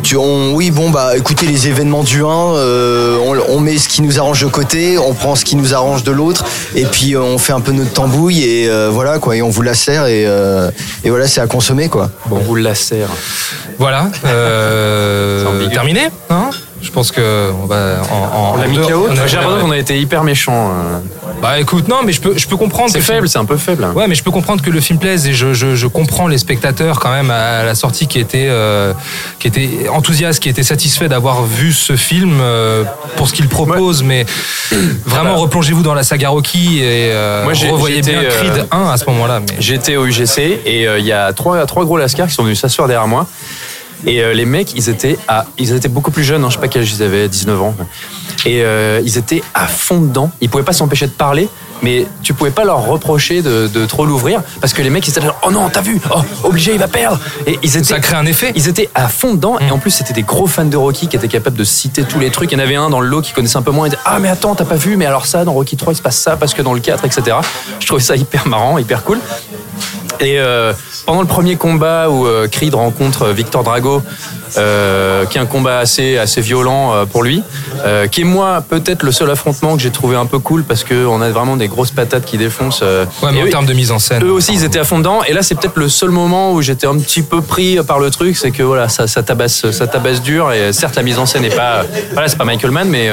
[0.04, 3.88] tu on oui bon bah écoutez les événements du 1, euh, on, on met ce
[3.88, 7.16] qui nous arrange de côté, on prend ce qui nous arrange de l'autre et puis
[7.16, 9.74] euh, on fait un peu notre tambouille et euh, voilà quoi et on vous la
[9.74, 10.70] sert et, euh,
[11.04, 12.10] et voilà c'est à consommer quoi.
[12.26, 13.10] Bon, on vous la sert.
[13.78, 14.10] Voilà.
[14.26, 16.50] Euh, terminé hein?
[16.90, 19.06] Je pense que on va en, en On l'a mis deux- KO.
[19.12, 20.72] a- J'ai l'impression qu'on a été hyper méchants.
[20.72, 21.00] euh.
[21.40, 22.90] Bah écoute, non, mais je peux, je peux comprendre.
[22.92, 23.86] C'est faible, c'est un peu faible.
[23.96, 26.40] Ouais, mais je peux comprendre que le film plaise et je, je, je comprends les
[26.40, 28.94] spectateurs quand même à la sortie qui étaient, euh,
[29.38, 32.84] qui étaient enthousiastes, qui étaient satisfaits d'avoir vu ce film euh,
[33.16, 34.02] pour ce qu'il propose.
[34.02, 34.26] Mais
[35.06, 39.06] vraiment, replongez-vous dans la saga Rocky et euh, Moi, revoyez bien Creed 1 à ce
[39.06, 39.42] moment-là.
[39.42, 39.56] Mais...
[39.60, 42.88] J'étais au UGC et il y a trois, trois gros lascars qui sont venus s'asseoir
[42.88, 43.28] derrière moi.
[44.06, 46.62] Et euh, les mecs, ils étaient, à, ils étaient beaucoup plus jeunes, hein, je sais
[46.62, 47.76] pas quel âge ils avaient, 19 ans.
[48.46, 50.32] Et euh, ils étaient à fond dedans.
[50.40, 51.50] Ils pouvaient pas s'empêcher de parler,
[51.82, 55.12] mais tu pouvais pas leur reprocher de, de trop l'ouvrir parce que les mecs, ils
[55.12, 57.20] étaient là, oh non, t'as vu, oh, obligé, il va perdre.
[57.46, 58.54] Et ils étaient, Ça crée un effet.
[58.56, 61.18] Ils étaient à fond dedans et en plus, c'était des gros fans de Rocky qui
[61.18, 62.52] étaient capables de citer tous les trucs.
[62.52, 63.88] Il y en avait un dans le lot qui connaissait un peu moins.
[63.88, 65.96] Il disait, ah, mais attends, t'as pas vu, mais alors ça, dans Rocky 3, il
[65.98, 67.38] se passe ça parce que dans le 4, etc.
[67.80, 69.20] Je trouvais ça hyper marrant, hyper cool.
[70.22, 70.74] Et euh,
[71.06, 74.02] pendant le premier combat où euh, Creed rencontre euh, Victor Drago,
[74.58, 77.44] euh, qui est un combat assez, assez violent pour lui,
[78.12, 81.22] qui est moi peut-être le seul affrontement que j'ai trouvé un peu cool parce qu'on
[81.22, 82.82] a vraiment des grosses patates qui défoncent.
[82.82, 84.24] Ouais, mais en termes de mise en scène.
[84.24, 85.22] eux aussi, ils étaient à fond dedans.
[85.24, 88.10] Et là, c'est peut-être le seul moment où j'étais un petit peu pris par le
[88.10, 90.52] truc, c'est que voilà, ça, ça tabasse, ça tabasse dur.
[90.52, 93.08] Et certes, la mise en scène n'est pas, voilà, c'est pas Michael Mann, mais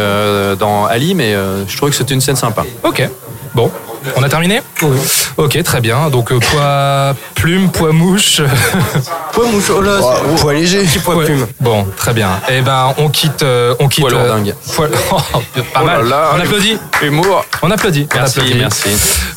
[0.59, 1.35] dans Ali, mais
[1.69, 2.65] je trouvais que c'était une scène sympa.
[2.83, 3.09] Ok.
[3.55, 3.71] Bon.
[4.17, 4.99] On a terminé Oui.
[5.37, 6.09] Ok, très bien.
[6.11, 8.41] Donc, euh, poids plume, poids mouche.
[9.33, 10.83] Poids mouche, oh là, Oh, poids léger.
[10.85, 11.25] petit poids Ouais.
[11.27, 11.47] plume.
[11.61, 12.31] Bon, très bien.
[12.49, 13.43] Eh ben, on quitte.
[13.43, 14.55] euh, on quitte Poids euh, lourdingue.
[14.75, 15.41] poids- Oh, pas
[15.83, 16.09] Oh là mal.
[16.09, 16.79] là, on applaudit.
[17.03, 17.45] Humour.
[17.63, 18.09] On applaudit.
[18.13, 18.59] on Merci, applaudit.
[18.59, 18.89] merci.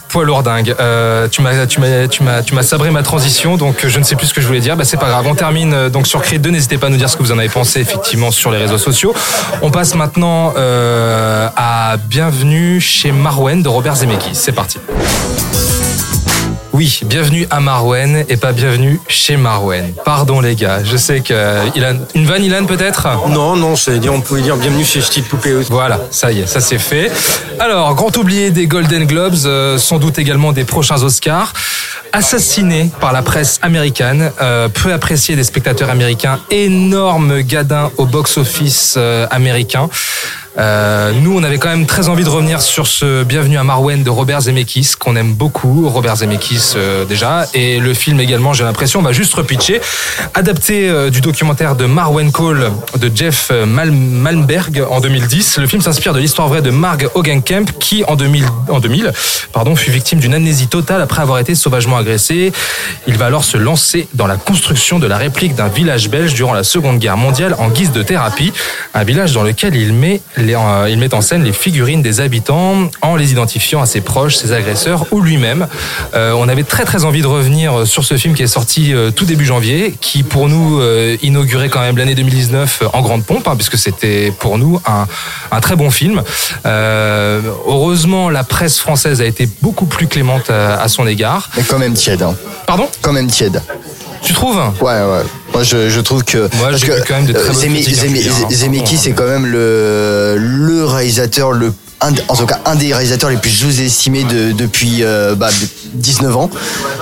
[0.10, 0.76] Poids lourdingue.
[0.80, 4.48] Euh, tu m'as, sabré ma transition, donc euh, je ne sais plus ce que je
[4.48, 4.76] voulais dire.
[4.76, 5.26] Bah, c'est pas grave.
[5.28, 6.50] On termine euh, donc sur Creed 2.
[6.50, 8.80] N'hésitez pas à nous dire ce que vous en avez pensé effectivement sur les réseaux
[8.80, 9.14] sociaux.
[9.62, 14.34] On passe maintenant à Bienvenue chez Marwen de Robert Zemeckis.
[14.34, 14.80] C'est parti.
[16.80, 19.92] Oui, bienvenue à Marwen et pas bienvenue chez Marwen.
[20.06, 23.06] Pardon les gars, je sais que euh, Ilan, une vanne Ilan peut-être?
[23.28, 25.70] Non, non, c'est on pouvait dire bienvenue chez Petite Poupée aussi.
[25.70, 27.12] Voilà, ça y est, ça c'est fait.
[27.60, 31.52] Alors, grand oublié des Golden Globes, euh, sans doute également des prochains Oscars.
[32.14, 38.96] Assassiné par la presse américaine, euh, peu apprécié des spectateurs américains, énorme gadin au box-office
[38.96, 39.90] euh, américain.
[40.58, 44.04] Euh, nous, on avait quand même très envie de revenir sur ce Bienvenue à Marwen
[44.04, 48.64] de Robert Zemeckis, qu'on aime beaucoup, Robert Zemeckis euh, déjà, et le film également, j'ai
[48.64, 49.80] l'impression, on va juste repitcher,
[50.34, 55.60] adapté euh, du documentaire de Marwen Cole de Jeff euh, Mal- Malmberg en 2010.
[55.60, 59.14] Le film s'inspire de l'histoire vraie de Marg Hogenkamp, qui en 2000, en 2000
[59.54, 62.52] pardon, fut victime d'une amnésie totale après avoir été sauvagement agressé.
[63.08, 66.54] Il va alors se lancer dans la construction de la réplique d'un village belge durant
[66.54, 68.52] la Seconde Guerre mondiale en guise de thérapie,
[68.94, 72.20] un village dans lequel il met, les- euh, il met en scène les figurines des
[72.22, 75.68] habitants en les identifiant à ses proches, ses agresseurs ou lui-même.
[76.16, 79.12] Euh, on avait très très envie de revenir sur ce film qui est sorti euh,
[79.12, 80.82] tout début janvier, qui pour nous
[81.22, 85.06] inaugurait quand même l'année 2019 en grande pompe, hein, puisque c'était pour nous un,
[85.52, 86.22] un très bon film.
[87.68, 91.50] Heureusement, la presse française a été beaucoup plus clémente à, à son égard.
[91.58, 92.22] Mais quand même tiède.
[92.24, 92.36] Hein.
[92.66, 92.88] Pardon?
[93.02, 93.62] Quand même tiède.
[94.22, 94.58] Tu trouves?
[94.82, 95.24] Ouais, ouais.
[95.54, 96.50] Moi, je, je trouve que.
[96.58, 97.54] Moi, j'ai quand même de très
[98.98, 103.38] c'est quand même le, le réalisateur le un, en tout cas un des réalisateurs les
[103.38, 105.50] plus sous-estimés de, depuis euh, bah,
[105.94, 106.50] 19 ans.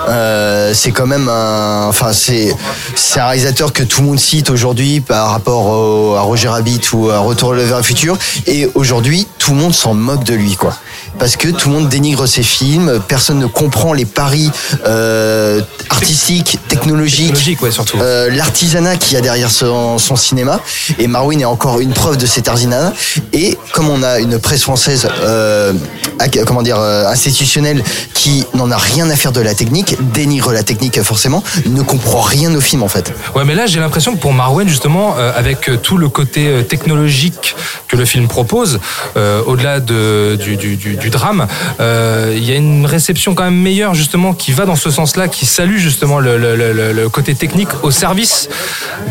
[0.10, 2.56] Euh, c'est quand même un, enfin c'est
[2.96, 6.82] c'est un réalisateur que tout le monde cite aujourd'hui par rapport au- à Roger Rabbit
[6.94, 8.18] ou à Retour vers le futur.
[8.48, 10.74] Et aujourd'hui, tout le monde s'en moque de lui, quoi.
[11.20, 14.52] Parce que tout le monde dénigre ses films, personne ne comprend les paris
[14.86, 17.36] euh, artistiques, technologiques,
[17.72, 17.98] surtout.
[18.00, 20.60] euh, l'artisanat qu'il y a derrière son, son cinéma.
[21.00, 22.94] Et Marwin est encore une preuve de cet artisanat.
[23.34, 24.87] Et comme on a une presse française,
[25.22, 25.74] euh,
[26.20, 30.52] ac- comment dire, euh, institutionnelle, qui n'en a rien à faire de la technique, dénigre
[30.52, 33.14] la technique forcément, ne comprend rien au film en fait.
[33.36, 36.48] Ouais, mais là, j'ai l'impression que pour Marwen, justement, euh, avec euh, tout le côté
[36.48, 37.56] euh, technologique
[37.88, 38.80] que le film propose,
[39.16, 41.48] euh, au-delà de, du, drame,
[41.80, 45.28] euh, il y a une réception quand même meilleure, justement, qui va dans ce sens-là,
[45.28, 48.50] qui salue justement le côté technique au service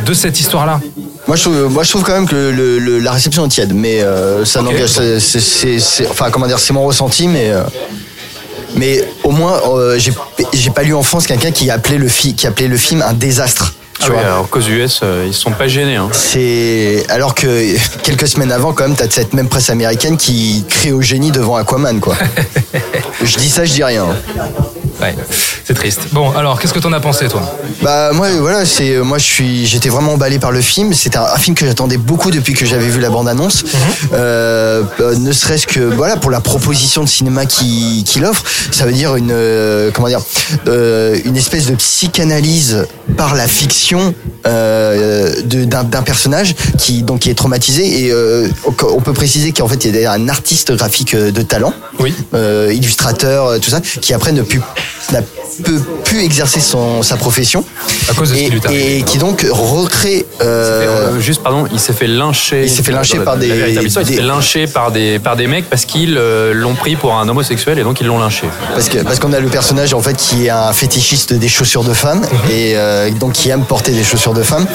[0.04, 0.80] de cette histoire-là.
[1.26, 3.72] Moi je, trouve, moi, je trouve quand même que le, le- la réception est tiède,
[3.74, 4.90] mais euh, ça n'engage.
[4.90, 7.50] c'est- c'est- c'est- c'est- Enfin, comment dire, c'est mon ressenti, mais.
[7.50, 7.62] euh,
[8.76, 10.12] mais au moins, euh, j'ai
[10.52, 13.12] j'ai pas lu en France quelqu'un qui appelait le fi- qui appelait le film un
[13.12, 13.72] désastre.
[13.98, 14.26] Ah Tu oui, vois.
[14.26, 15.96] alors qu'aux US, euh, ils sont pas gênés.
[15.96, 16.10] Hein.
[16.12, 20.92] C'est alors que quelques semaines avant, quand même, t'as cette même presse américaine qui crie
[20.92, 22.14] au génie devant Aquaman, quoi.
[23.24, 24.06] je dis ça, je dis rien.
[25.00, 25.14] Ouais,
[25.64, 26.00] c'est triste.
[26.12, 27.42] Bon, alors, qu'est-ce que t'en as pensé, toi?
[27.82, 30.94] Bah moi voilà c'est moi je suis j'étais vraiment emballé par le film.
[30.94, 33.64] C'était un, un film que j'attendais beaucoup depuis que j'avais vu la bande annonce
[34.14, 38.86] euh, euh, ne serait-ce que voilà pour la proposition de cinéma qu'il qu'il offre ça
[38.86, 40.20] veut dire une euh, comment dire
[40.68, 42.86] euh, une espèce de psychanalyse
[43.18, 44.14] par la fiction
[44.46, 48.48] euh, de- d'un d'un personnage qui donc qui est traumatisé et euh,
[48.94, 51.74] on peut préciser qu'en fait il y a un artiste graphique euh, de talent.
[51.98, 52.14] Oui.
[52.34, 54.60] euh, illustrateur euh, tout ça qui après ne pu
[55.12, 55.20] n'a
[55.64, 57.64] peut plus exercer son sa profession
[58.10, 58.36] à cause de
[58.72, 62.62] et, et qui donc recrée euh, Euh, juste pardon, il s'est fait lyncher.
[62.64, 63.48] Il s'est fait lyncher par des-
[63.82, 66.96] Il s'est des- fait lyncher par des par des mecs parce qu'ils euh, l'ont pris
[66.96, 68.46] pour un homosexuel et donc ils l'ont lynché.
[68.74, 71.84] parce que parce qu'on a le personnage en fait qui est un fétichiste des chaussures
[71.84, 74.66] de femmes et euh, donc qui aime porter des chaussures de femmes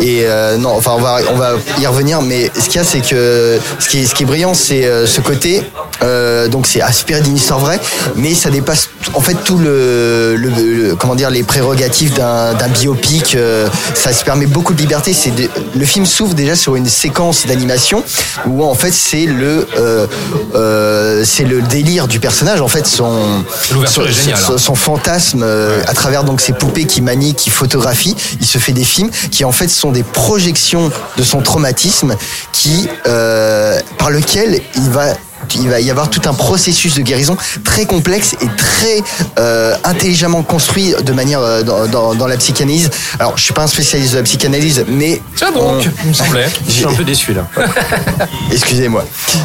[0.00, 2.84] et euh, non enfin on va on va y revenir mais ce qu'il y a
[2.84, 5.62] c'est que ce qui est ce qui est brillant c'est euh, ce côté
[6.02, 7.80] euh, donc c'est inspiré d'une histoire vraie
[8.16, 13.34] mais ça dépasse en fait tout le, le- le- comment dire les prérogatives d'un biopic
[13.34, 15.12] euh, ça se permet beaucoup de liberté.
[15.12, 15.32] C'est
[15.74, 18.04] le film s'ouvre déjà sur une séquence d'animation
[18.46, 20.06] où en fait c'est le euh,
[20.54, 22.60] euh, c'est le délire du personnage.
[22.60, 24.58] En fait son L'ouverture son, est géniale, son- hein.
[24.58, 25.44] son fantasme
[25.86, 29.44] à travers donc ces poupées qui manie qui photographie il se fait des films qui
[29.44, 32.14] en fait sont des projections de son traumatisme
[32.52, 35.06] qui par lequel il va
[35.54, 39.02] il va y avoir tout un processus de guérison très complexe et très
[39.38, 42.90] euh, intelligemment construit de manière euh, dans, dans- dans la psychanalyse.
[43.18, 46.48] Alors, je suis pas un spécialiste de la psychanalyse, mais Tiens donc, il me semblait.
[46.68, 47.46] Je suis un peu déçu là.
[48.52, 49.04] Excusez-moi.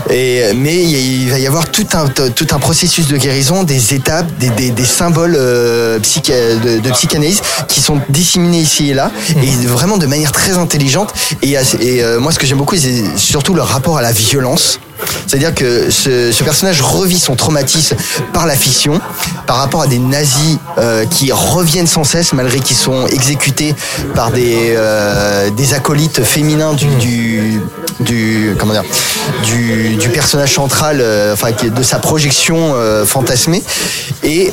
[0.10, 4.28] Et mais il va y avoir tout un tout un processus de guérison, des étapes,
[4.39, 9.12] des, des, des symboles euh, psycha- de, de psychanalyse qui sont disséminés ici et là,
[9.41, 11.13] et vraiment de manière très intelligente.
[11.41, 14.12] Et, assez- et euh, moi, ce que j'aime beaucoup, c'est surtout le rapport à la
[14.12, 14.80] violence.
[15.28, 17.96] C'est-à-dire que ce, ce personnage revit son traumatisme
[18.34, 19.00] par la fiction,
[19.48, 23.76] par rapport à des nazis euh, qui reviennent sans cesse malgré qu'ils sont exécutés
[24.16, 27.62] par des, euh, des acolytes féminins du, du,
[28.00, 28.84] du comment dire
[29.44, 32.74] du, du personnage central, euh, enfin de sa projection
[33.06, 33.64] fantasmée.
[34.24, 34.52] Et,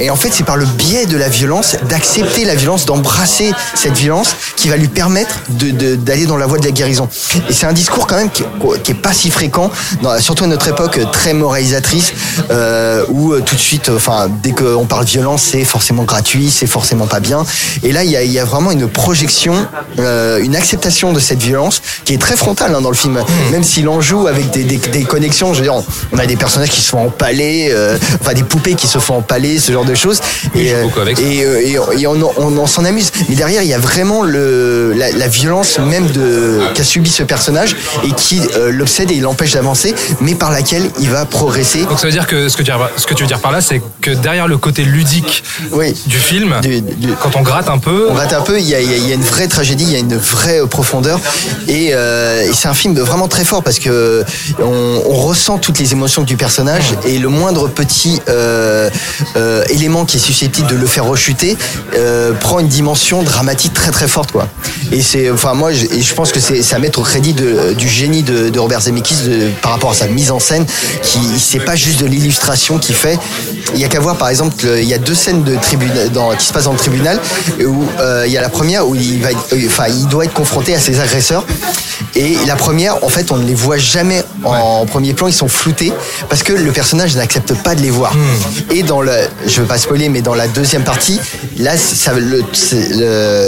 [0.00, 3.94] et en fait, c'est par le biais de la violence, d'accepter la violence, d'embrasser cette
[3.96, 7.08] violence, qui va lui permettre de- de- d'aller dans la voie de la guérison.
[7.48, 8.44] Et c'est un discours quand même qui,
[8.82, 9.65] qui est pas si fréquent,
[10.02, 12.12] dans- surtout à notre époque très moralisatrice,
[12.50, 16.66] euh, où euh, tout de suite, enfin dès qu'on parle violence, c'est forcément gratuit, c'est
[16.66, 17.44] forcément pas bien.
[17.82, 19.54] Et là, il y a, il y a vraiment une projection,
[19.98, 23.18] euh, une acceptation de cette violence qui est très frontale hein, dans le film,
[23.50, 25.52] même s'il en joue avec des, des, des connexions.
[25.54, 25.74] Je veux dire,
[26.12, 29.16] on, a des personnages qui se font empaler, euh, enfin des poupées qui se font
[29.16, 30.20] empaler, ce genre de choses.
[30.54, 30.84] et euh,
[31.20, 31.60] et, euh,
[31.96, 33.10] et, et on, on, on s'en amuse.
[33.28, 37.22] Mais derrière, il y a vraiment le, la, la violence même de qu'a subi ce
[37.22, 41.84] personnage et qui euh, l'obsède et l'empêche d'avancer, mais par laquelle il va progresser.
[41.84, 43.60] Donc ça veut dire que ce que tu, ce que tu veux dire par là,
[43.60, 45.42] c'est que derrière le côté ludique
[46.06, 46.54] du film,
[47.22, 48.96] quand on gratte un peu, On gratte un peu, il y, a, il y a-
[48.98, 51.18] il y a une vraie tragédie, il y a une vraie euh, profondeur.
[51.68, 54.24] Et, euh, et c'est un film vraiment très fort parce que
[54.60, 58.90] on, on ressent toutes les émotions du personnage et le moindre petit euh,
[59.36, 61.56] euh, élément qui est susceptible de le faire rechuter
[62.40, 64.48] prend une dimension dramatique très très forte quoi.
[64.92, 67.32] Et c'est, enfin moi, je, et je pense que c'est c'est à mettre au crédit
[67.32, 70.66] de- du génie de, de Robert Zemeckis de- par rapport à sa mise en scène,
[71.02, 73.18] qui c'est pas juste de l'illustration qu'il fait,
[73.74, 76.10] il y a qu'à voir par exemple, le- il y a deux scènes de tribunal
[76.10, 77.20] dans, qui se passent dans le tribunal
[77.64, 80.32] où euh, il y a la première où il va, euh, enfin, il doit être
[80.34, 81.44] confronté à ses agresseurs.
[82.14, 85.48] Et la première, en fait, on ne les voit jamais en premier plan, ils sont
[85.48, 85.92] floutés
[86.28, 88.14] parce que le personnage n'accepte pas de les voir.
[88.70, 89.12] Et dans le,
[89.46, 91.20] je veux pas spoiler, mais dans la deuxième partie,
[91.58, 92.42] là, ça, le,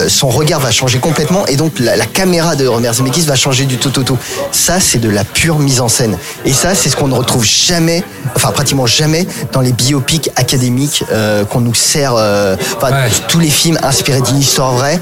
[0.08, 3.64] son regard va changer complètement et donc la, la caméra de Robert Zemeckis va changer
[3.64, 4.18] du tout au tout.
[4.52, 6.16] Ça, c'est de la pure mise en scène.
[6.44, 8.02] Et ça, c'est ce qu'on ne retrouve jamais,
[8.36, 12.90] enfin pratiquement jamais, dans les biopics académiques euh, qu'on nous sert, euh, enfin
[13.28, 14.98] tous les films inspirés d'une histoire vraie,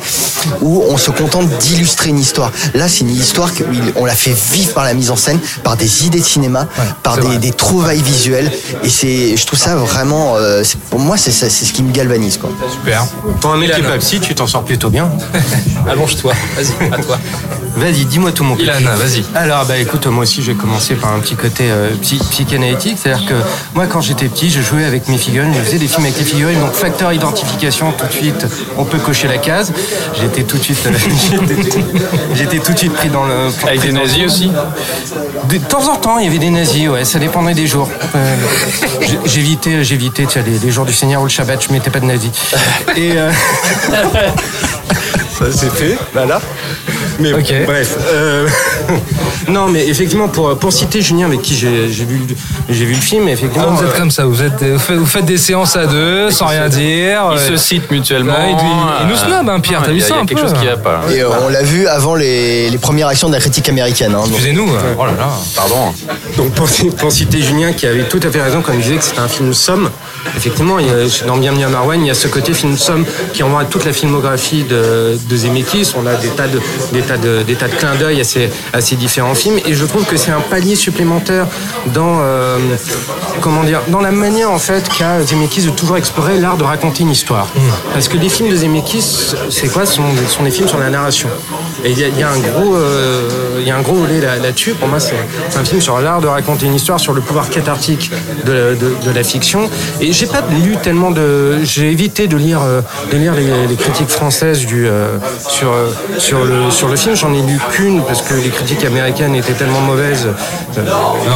[0.60, 2.52] où on se contente d'illustrer une histoire.
[2.74, 3.50] Là, c'est une histoire
[3.94, 6.66] qu'on l'a fait vivre par la mise en scène, par des idées de cinéma,
[7.02, 8.50] par des, des trouvailles visuelles.
[8.82, 12.38] Et c'est, je trouve ça vraiment, euh, c'est- pour moi, c'est ce qui me galvanise.
[12.38, 12.50] Quoi.
[12.70, 13.04] Super.
[13.40, 15.08] Pour un mec qui est pas psy, tu t'en sors plutôt bien.
[15.90, 17.18] Allonge-toi, vas-y, à toi.
[17.76, 19.24] Vas-y, dis-moi tout mon Ilan, vas-y.
[19.34, 22.98] Alors, bah écoute, moi aussi, je vais commencer par un petit côté euh, psy- psychanalytique.
[23.02, 23.34] C'est-à-dire que
[23.74, 26.24] moi, quand j'étais petit, je jouais avec mes figurines, je faisais des films avec les
[26.24, 26.60] figurines.
[26.60, 29.72] Donc, facteur identification, tout de suite, on peut cocher la case.
[30.20, 30.92] J'étais tout de suite, euh,
[32.34, 33.48] j'étais- tout de suite pris dans le.
[33.66, 34.50] Avec des nazis aussi?
[35.48, 37.88] De temps en temps, il y avait des nazis, ouais, ça dépendait des jours.
[38.14, 38.36] Euh,
[39.24, 42.00] j'évitais, j'évitais, tu sais, les, les jours du Seigneur ou le Shabbat, je mettais pas
[42.00, 42.30] de nazis.
[42.96, 43.30] Et euh,
[45.38, 46.40] ça c'est fait, voilà.
[47.18, 47.96] Mais bref.
[48.12, 48.46] euh,
[49.48, 52.20] non, mais effectivement, pour, pour citer Julien, avec qui j'ai j'ai vu,
[52.68, 53.68] j'ai vu le film, effectivement.
[53.70, 55.86] Ah, vous êtes euh, comme ça, vous, êtes, vous faites- vous faites des séances à
[55.86, 57.22] deux, sans rien dire.
[57.32, 58.32] Ils euh, se citent mutuellement.
[58.34, 60.24] Ouais, il, il- il nous snob, hein, Pierre, Ah, t'as vu ça il y a
[60.26, 61.00] quelque peu chose qui va pas.
[61.12, 64.12] Et euh, on l'a vu avant les, les premières actions de la critique américaine.
[64.14, 64.28] hein, donc.
[64.28, 64.68] Excusez-nous.
[64.98, 65.28] Oh là là.
[65.54, 65.92] Pardon.
[66.36, 69.04] Donc pour, pour citer Julien qui avait tout à fait raison quand il disait que
[69.04, 69.90] c'était un film somme,
[70.36, 73.04] effectivement, il y a, dans Bienvenue à Marwan, il y a ce côté film somme
[73.32, 75.92] qui envoie toute la filmographie de, de Zemeckis.
[75.96, 76.60] On a des tas de,
[76.92, 79.74] des tas de, des tas de clins d'œil à ces, à ces différents films et
[79.74, 81.46] je trouve que c'est un palier supplémentaire
[81.94, 82.58] dans, euh,
[83.40, 87.02] comment dire, dans la manière en fait qu'a Zemeckis de toujours explorer l'art de raconter
[87.02, 87.48] une histoire.
[87.92, 89.86] Parce que les films de Zemeckis, c'est quoi?
[89.86, 91.28] Ce sont, ce sont des films sur la narration.
[91.84, 93.28] Et il y y a un gros, euh,
[93.60, 94.72] il y a un gros volet là- là-dessus.
[94.72, 95.14] Pour moi, c'est
[95.58, 98.10] un film sur l'art de raconter une histoire, sur le pouvoir cathartique
[98.44, 99.68] de, la- de- de la fiction.
[100.00, 102.80] Et j'ai pas lu tellement de, j'ai évité de lire, euh,
[103.12, 105.72] de lire les, les critiques françaises du euh, sur
[106.18, 107.14] sur le sur le film.
[107.14, 110.26] J'en ai lu qu'une parce que les critiques américaines étaient tellement mauvaises,
[110.78, 110.82] euh,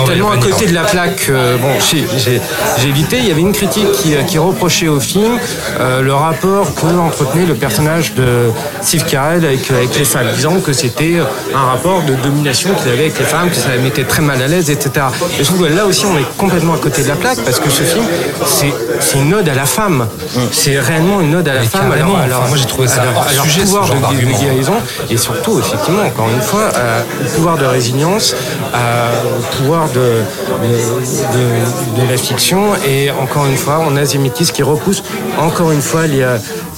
[0.07, 1.27] tellement à côté de la plaque.
[1.29, 2.41] euh, bon, j'ai-
[2.89, 3.19] évité.
[3.19, 5.39] Il y avait une critique qui, qui reprochait au film
[5.79, 8.51] euh, le rapport que entretenait le personnage de
[8.83, 11.17] Steve Carell avec, avec les femmes, disant que c'était
[11.55, 14.41] un rapport de domination qu'il avait avec les femmes, que ça la mettait très mal
[14.43, 15.07] à l'aise, etc.
[15.39, 17.61] Et je trouve que là aussi, on est complètement à côté de la plaque parce
[17.61, 18.05] que ce film,
[18.47, 20.07] c'est une ode à la femme.
[20.53, 21.93] C'est réellement une ode à la femme.
[21.93, 24.75] Alors, alors, moi, j'ai trouvé ça à leur sujet, pouvoir de, guérison
[25.11, 27.03] et surtout, effectivement, encore une fois, euh,
[27.35, 28.35] pouvoir de résilience,
[28.75, 29.11] euh,
[29.59, 32.71] pouvoir de, de, de- de la fiction.
[32.87, 35.03] Et encore une fois, on a Zemeckis qui repousse
[35.39, 36.25] encore une fois les,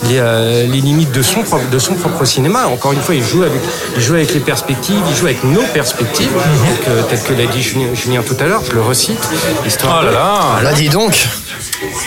[0.08, 2.66] les, euh, les limites de son, propre, de son propre cinéma.
[2.66, 3.60] Encore une fois, il joue avec,
[3.96, 7.46] il joue avec les perspectives, il joue avec nos perspectives, donc, euh, tel que l'a
[7.46, 9.20] dit Julien, Julien tout à l'heure, je le recite.
[9.66, 10.40] Histoire Oh là de- là.
[10.64, 11.14] Bah dis donc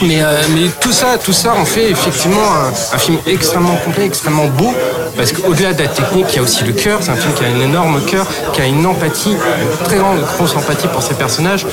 [0.01, 4.05] mais, euh, mais tout ça, tout ça en fait effectivement un, un film extrêmement complet,
[4.05, 4.73] extrêmement beau,
[5.17, 6.99] parce qu'au-delà de la technique, il y a aussi le cœur.
[7.01, 10.21] C'est un film qui a un énorme cœur, qui a une empathie, une très grande,
[10.37, 11.65] grosse empathie pour ses personnages,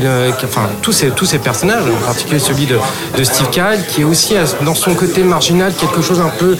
[0.00, 2.78] qui est le- qui- enfin tous ces, tous ces personnages, en particulier celui de,
[3.16, 6.56] de Steve Carell, qui est aussi à- dans son côté marginal quelque chose un peu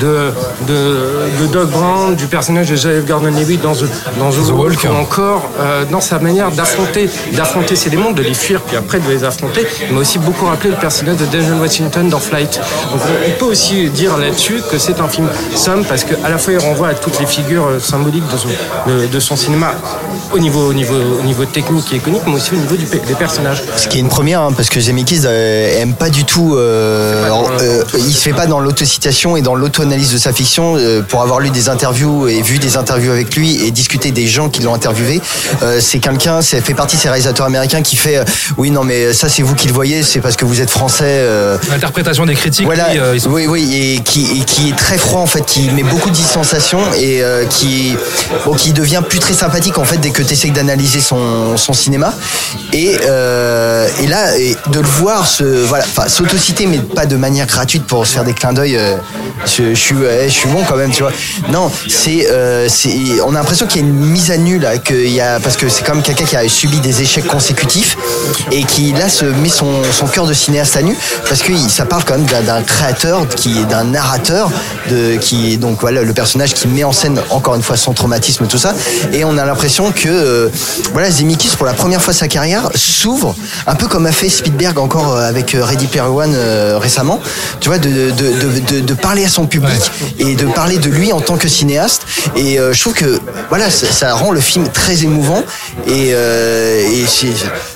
[0.00, 0.30] de,
[0.68, 0.96] de,
[1.40, 3.84] de Doug Brown, du personnage de Joseph Gordon-Levitt dans The,
[4.18, 8.34] dans The, Walk, ou encore euh, dans sa manière d'affronter, d'affronter ces démons, de les
[8.34, 9.66] fuir, puis après de les affronter.
[9.88, 12.60] Il m'a aussi beaucoup rappelé le personnage de Denzel Washington dans Flight.
[12.92, 16.38] Donc on, on peut aussi dire là-dessus que c'est un film somme parce qu'à la
[16.38, 18.48] fois il renvoie à toutes les figures euh, symboliques de son,
[18.88, 19.74] de, de son cinéma
[20.32, 23.06] au niveau, au, niveau, au niveau technique et iconique, mais aussi au niveau du, pe-
[23.06, 23.62] des personnages.
[23.76, 26.54] Ce qui est une première, hein, parce que Zemeckis euh, aime pas du tout.
[26.56, 27.28] euh,
[27.60, 30.76] euh, il se fait pas dans l'autocitation et dans l'auto-analyse de sa fiction.
[30.76, 34.26] euh, pour avoir lu des interviews et vu des interviews avec lui et discuter des
[34.26, 35.20] gens qui l'ont interviewé,
[35.62, 38.24] euh, c'est quelqu'un, c'est fait partie de ces réalisateurs américains qui fait, euh,
[38.56, 41.04] oui non mais ça c'est vous qui le voyez, c'est parce que vous êtes français.
[41.06, 44.76] euh, L'interprétation des critiques, voilà, oui, euh, sont- oui, oui, et qui, et qui est
[44.76, 47.96] très froid en fait, qui met beaucoup de distanciation et euh, qui,
[48.44, 51.72] bon, qui devient plus très sympathique en fait dès que tu essaies d'analyser son, son
[51.72, 52.12] cinéma.
[52.72, 57.46] Et, euh, et là, de le voir se, voilà, enfin, s'autociter, mais pas de manière
[57.46, 58.76] gratuite pour se faire des clins d'œil.
[58.76, 58.96] euh,
[59.44, 61.12] je, je suis, je suis bon quand même, tu vois.
[61.50, 62.68] Non, c'est, euh,
[63.24, 65.56] on a l'impression qu'il y a une mise à nu là, qu'il y a, parce
[65.56, 67.96] que c'est comme quelqu'un qui a subi des échecs consécutifs
[68.50, 70.96] et qui là se met son, son cœur de cinéaste à nu
[71.28, 74.50] parce que ça parle quand même d'un, créateur, qui d'un narrateur,
[74.90, 78.46] de, qui donc voilà le personnage qui met en scène encore une fois son traumatisme
[78.46, 78.74] tout ça.
[79.12, 80.48] Et on a l'impression que euh,
[80.92, 83.34] voilà Zemeckis pour la première fois de sa carrière s'ouvre
[83.66, 87.20] un peu comme a fait Spielberg encore euh, avec euh, Ready Player One euh, récemment.
[87.60, 89.80] Tu vois, de, de, de, de, de parler à son public
[90.18, 92.02] et de parler de lui en tant que cinéaste.
[92.36, 95.42] Et euh, je trouve que voilà, ça, ça rend le film très émouvant
[95.86, 97.26] et, euh, et c'est-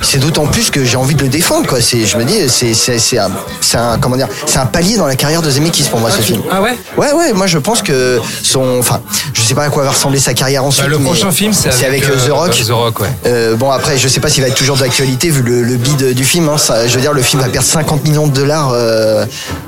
[0.03, 1.67] c'est d'autant plus que j'ai envie de le défendre.
[1.67, 1.81] Quoi.
[1.81, 3.31] C'est, je me dis, c'est, c'est, c'est un,
[3.75, 6.43] un comment dire, c'est un palier dans la carrière de Zemeckis pour moi ce film.
[6.51, 6.77] Ah ouais?
[6.97, 7.33] Ouais, ouais.
[7.33, 9.01] Moi, je pense que son, enfin,
[9.47, 10.85] sais pas à quoi va ressembler sa carrière ensuite.
[10.85, 12.51] Bah, le prochain film, c'est avec, avec, euh, The euh, Rock.
[12.67, 13.09] The Rock, ouais.
[13.27, 16.13] Euh, bon après je sais pas s'il va être toujours d'actualité vu le, le bid
[16.15, 16.49] du film.
[16.49, 16.59] hein.
[16.59, 18.75] Ça, je veux dire le film va perdre 50 millions de dollars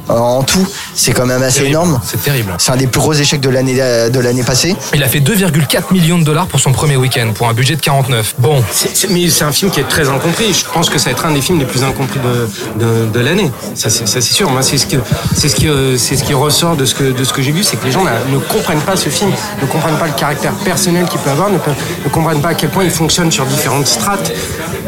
[0.09, 0.67] en tout.
[0.95, 2.01] C'est quand même assez énorme.
[2.05, 2.53] C'est terrible.
[2.59, 4.75] C'est un des plus gros échecs de l'année de l'année passée.
[4.95, 7.81] Il a fait 2,4 millions de dollars pour son premier week-end, pour un budget de
[7.81, 8.35] 49.
[8.39, 8.63] Bon,
[9.11, 10.53] mais c'est un film qui est très incompris.
[10.53, 13.21] Je pense que ça va être un des films les plus incompris de, de, de
[13.21, 13.51] l'année.
[13.75, 14.51] Ça, c'est sûr.
[14.51, 14.87] Moi, c'est ce,
[15.35, 17.53] c'est ce, qui, euh, c'est ce qui ressort de ce que, de ce que j'ai
[17.53, 19.31] vu, c'est que les gens là, ne comprennent pas ce film,
[19.61, 22.71] ne comprennent pas le caractère personnel qu'il peut avoir, ne, ne comprennent pas à quel
[22.71, 24.33] point il fonctionne sur différentes strates,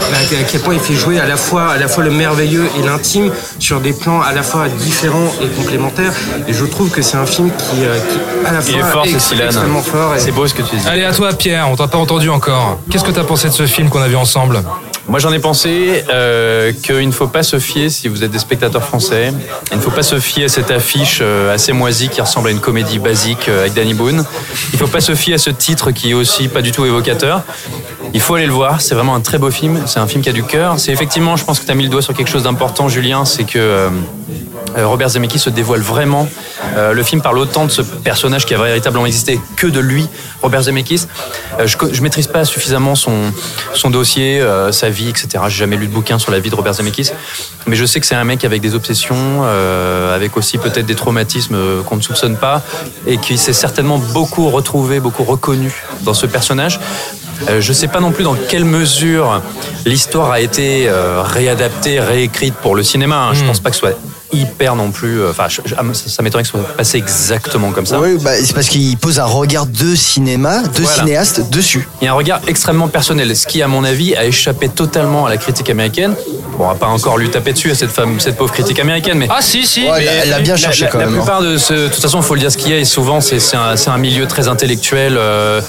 [0.01, 2.69] à, à quel point il fait jouer à la fois, à la fois le merveilleux
[2.79, 5.10] et l'intime sur des plans à la fois différents
[5.43, 6.13] et complémentaires.
[6.49, 8.93] Et je trouve que c'est un film qui, euh, qui à la Il fois est
[8.93, 9.41] fort, Anne.
[9.47, 10.15] extrêmement fort.
[10.15, 10.87] et- C'est beau ce que tu dis.
[10.89, 12.79] allez à toi Pierre, on t'a pas entendu encore.
[12.91, 14.63] Qu'est-ce que t'as pensé de ce film qu'on a vu ensemble
[15.09, 18.39] Moi, j'en ai pensé euh, qu'il ne faut pas se fier, si vous êtes des
[18.39, 19.33] spectateurs français,
[19.73, 22.51] il ne faut pas se fier à cette affiche euh, assez moisie qui ressemble à
[22.53, 24.25] une comédie basique euh, avec Danny Boone.
[24.73, 26.85] Il ne faut pas se fier à ce titre qui est aussi pas du tout
[26.85, 27.43] évocateur.
[28.15, 30.29] Il faut aller le voir, c'est vraiment un très beau film, c'est un film qui
[30.29, 30.79] a du cœur.
[30.79, 33.25] C'est effectivement, je pense que tu as mis le doigt sur quelque chose d'important, Julien,
[33.25, 33.89] c'est que
[34.77, 36.29] Robert Zemeckis se dévoile vraiment.
[36.77, 40.07] Euh, le film parle autant de ce personnage qui a véritablement existé que de lui,
[40.43, 41.07] Robert Zemeckis.
[41.59, 43.33] Euh, je, je maîtrise pas suffisamment son,
[43.75, 45.29] son dossier, euh, sa vie, etc.
[45.49, 47.11] J'ai jamais lu de bouquin sur la vie de Robert Zemeckis,
[47.67, 50.95] mais je sais que c'est un mec avec des obsessions, euh, avec aussi peut-être des
[50.95, 52.63] traumatismes euh, qu'on ne soupçonne pas,
[53.07, 56.79] et qui s'est certainement beaucoup retrouvé, beaucoup reconnu dans ce personnage.
[57.49, 59.41] Euh, je sais pas non plus dans quelle mesure
[59.87, 63.29] l'histoire a été euh, réadaptée, réécrite pour le cinéma.
[63.31, 63.35] hein.
[63.35, 63.97] Je pense pas que ce soit
[64.33, 65.21] hyper non plus.
[65.21, 67.99] euh, Enfin, je- ça, ça m'étonnerait que ce soit passé exactement comme ça.
[68.01, 70.97] Oui, bah, c'est parce qu'il pose un regard de cinéma, de Voilà.
[70.99, 71.89] cinéaste dessus.
[72.01, 75.27] Il y a un regard extrêmement personnel, ce qui, à mon avis, a échappé totalement
[75.27, 76.15] à la critique américaine.
[76.59, 79.19] Bon, on va pas encore lui taper dessus à cette femme, cette pauvre critique américaine,
[79.19, 79.29] mais.
[79.31, 79.83] Ah si, si.
[79.89, 81.15] Ouais, elle a bien cherché la, quand la même.
[81.15, 81.19] hein.
[81.19, 82.85] plupart de ce, de toute façon, il faut le dire ce qu'il y a, et
[82.85, 85.61] souvent, c'est c'est un, c'est un milieu très intellectuel, euh,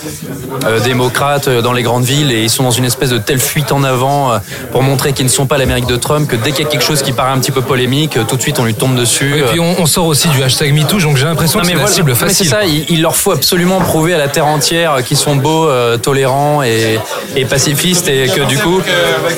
[0.66, 3.40] euh, démocrate euh, dans les grandes villes, et ils sont dans une espèce de telle
[3.40, 4.38] fuite en avant euh,
[4.72, 6.84] pour montrer qu'ils ne sont pas l'Amérique de Trump, que dès qu'il y a quelque
[6.84, 9.40] chose qui paraît un petit peu polémique, euh, tout de suite on lui tombe dessus.
[9.40, 11.80] Et puis on, on sort aussi du hashtag MeToo, donc j'ai l'impression que c'est la
[11.80, 12.46] voilà, cible non, mais facile.
[12.46, 15.68] c'est ça, il, il leur faut absolument prouver à la terre entière qu'ils sont beaux,
[15.68, 17.00] euh, tolérants et,
[17.36, 18.82] et pacifistes et que du coup,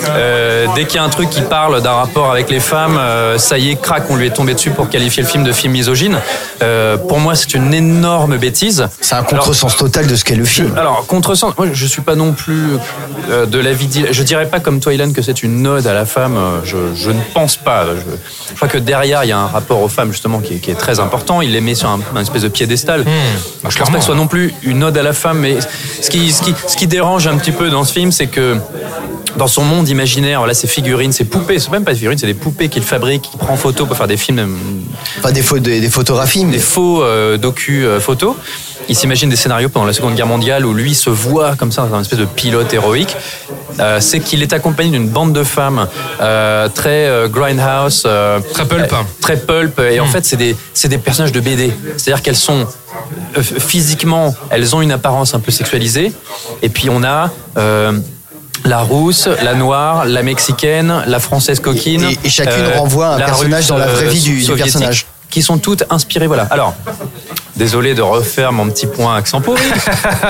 [0.10, 3.38] euh, dès qu'il y a un truc qui parle d'un rapport avec les femmes, euh,
[3.38, 5.74] ça y est, crac, on lui est tombé dessus pour qualifier le film de film
[5.74, 6.18] misogyne.
[6.62, 8.88] Euh, pour moi, c'est une énorme bêtise.
[9.02, 10.76] C'est un contresens total de ce qu'est le film.
[10.78, 12.78] Alors, contresens, moi je suis pas non plus
[13.30, 14.08] euh, de l'avis d'Ilan.
[14.12, 16.36] Je dirais pas comme toi, Ilan, que c'est une ode à la femme.
[16.38, 17.86] euh, Je, je ne pense pas.
[17.96, 18.02] Je,
[18.52, 20.72] je crois que derrière, il y a un rapport aux femmes, justement, qui est, qui
[20.72, 21.42] est très important.
[21.42, 23.04] Il les met sur un, un espèce de piédestal.
[23.64, 25.58] Bah, je pense pas que ce soit non plus une ode à la femme, mais
[26.02, 28.58] ce qui, ce qui, ce qui dérange un petit peu dans ce film, c'est que
[29.36, 32.28] dans son monde imaginaire, voilà, ces figurines, ces poupées, c'est même pas des figurines, c'est
[32.28, 34.38] des poupées qu'il fabrique, qu'il prend en photo pour faire des films.
[34.40, 38.36] euh, Pas des, faux, des, des photographies, mais des faux euh, docu euh, photos.
[38.90, 41.84] Il s'imagine des scénarios pendant la Seconde Guerre mondiale où lui se voit comme ça,
[41.84, 43.16] dans une espèce de pilote héroïque.
[43.80, 45.88] Euh, c'est qu'il est accompagné d'une bande de femmes
[46.22, 48.92] euh, très euh, grindhouse, euh, Très pulp.
[48.94, 49.80] euh, très pulp.
[49.80, 51.74] Et en fait, c'est des, c'est des personnages de BD.
[51.98, 52.68] C'est-à-dire qu'elles sont
[53.38, 56.12] euh, physiquement, elles ont une apparence un peu sexualisée.
[56.62, 57.94] Et puis on a euh,
[58.66, 62.04] la rousse, la noire, la mexicaine, la française coquine.
[62.04, 65.06] Et- et chacune renvoie un personnage dans la vraie vie du- du personnage.
[65.30, 66.44] Qui sont toutes inspirées, voilà.
[66.52, 66.76] Alors,
[67.56, 69.62] désolé de refaire mon petit point accent pourri.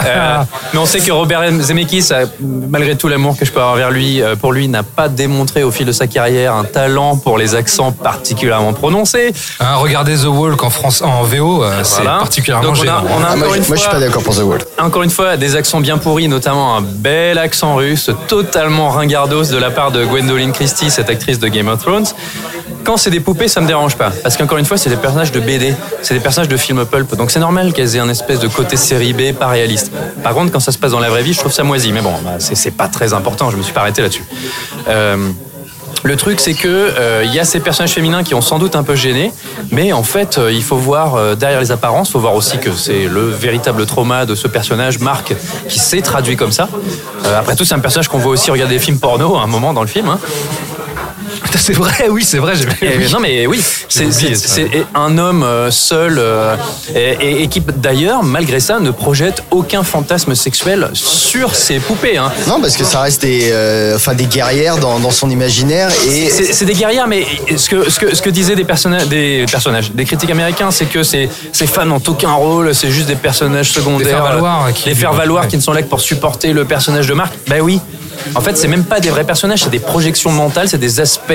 [0.05, 0.37] Euh,
[0.73, 3.89] mais on sait que Robert Zemeckis, a, malgré tout l'amour que je peux avoir vers
[3.91, 7.37] lui, euh, pour lui, n'a pas démontré au fil de sa carrière un talent pour
[7.37, 9.33] les accents particulièrement prononcés.
[9.59, 12.19] Hein, regardez The Walk en France, en VO, euh, c'est Voilà.
[12.19, 13.03] particulièrement Donc on a, gênant.
[13.17, 14.59] on a Ah, moi, une moi, je suis fois- pas d'accord pour The Wall.
[14.79, 19.57] encore une fois, des accents bien pourris, notamment un bel accent russe, totalement ringardos de
[19.57, 22.05] la part de Gwendoline Christie, cette actrice de Game of Thrones.
[22.83, 24.11] Quand c'est des poupées, ça me dérange pas.
[24.23, 27.12] Parce qu'encore une fois, c'est des personnages de BD, c'est des personnages de films pulp.
[27.17, 29.91] Donc c'est normal qu'elles aient un espèce de côté série B, pas réaliste.
[30.23, 31.91] Par contre, quand ça se passe dans la vraie vie, je trouve ça moisi.
[31.91, 34.23] Mais bon, bah, c'est pas très important, je me suis pas arrêté là-dessus.
[34.87, 35.29] Euh,
[36.03, 38.75] le truc, c'est que euh, il y a ces personnages féminins qui ont sans doute
[38.75, 39.31] un peu gêné,
[39.71, 42.71] mais en fait, euh, il faut voir derrière les apparences, il faut voir aussi que
[42.73, 45.33] c'est le véritable trauma de ce personnage, Marc,
[45.69, 46.67] qui s'est traduit comme ça.
[47.37, 49.73] Après tout, c'est un personnage qu'on voit aussi regarder des films porno à un moment
[49.73, 50.09] dans le film.
[50.09, 50.19] hein.
[51.43, 52.53] Putain, c'est vrai, oui, c'est vrai.
[52.55, 53.05] j'ai- oui.
[53.11, 56.55] Non mais oui, c'est c'est- un homme euh, seul euh,
[56.95, 62.17] et, et- et qui d'ailleurs, malgré ça, ne projette aucun fantasme sexuel sur ses poupées.
[62.17, 62.31] hein.
[62.47, 66.29] Non, parce que ça reste des, euh, enfin, des guerrières dans, dans son imaginaire et
[66.29, 67.25] C'est c'est des guerrières, mais
[67.55, 70.85] ce que, ce que, ce que disaient des, personnages, des personnages, des critiques américains, c'est
[70.85, 74.05] que ces, ces femmes n'ont aucun rôle, c'est juste des personnages secondaires.
[74.07, 75.49] Des faire-valoir, euh, qui- des faire-valoir ouais.
[75.49, 77.33] qui ne sont là que pour supporter le personnage de Marc.
[77.47, 77.79] Ben oui.
[78.35, 81.33] En fait, c'est même pas des vrais personnages, c'est des projections mentales, c'est des aspects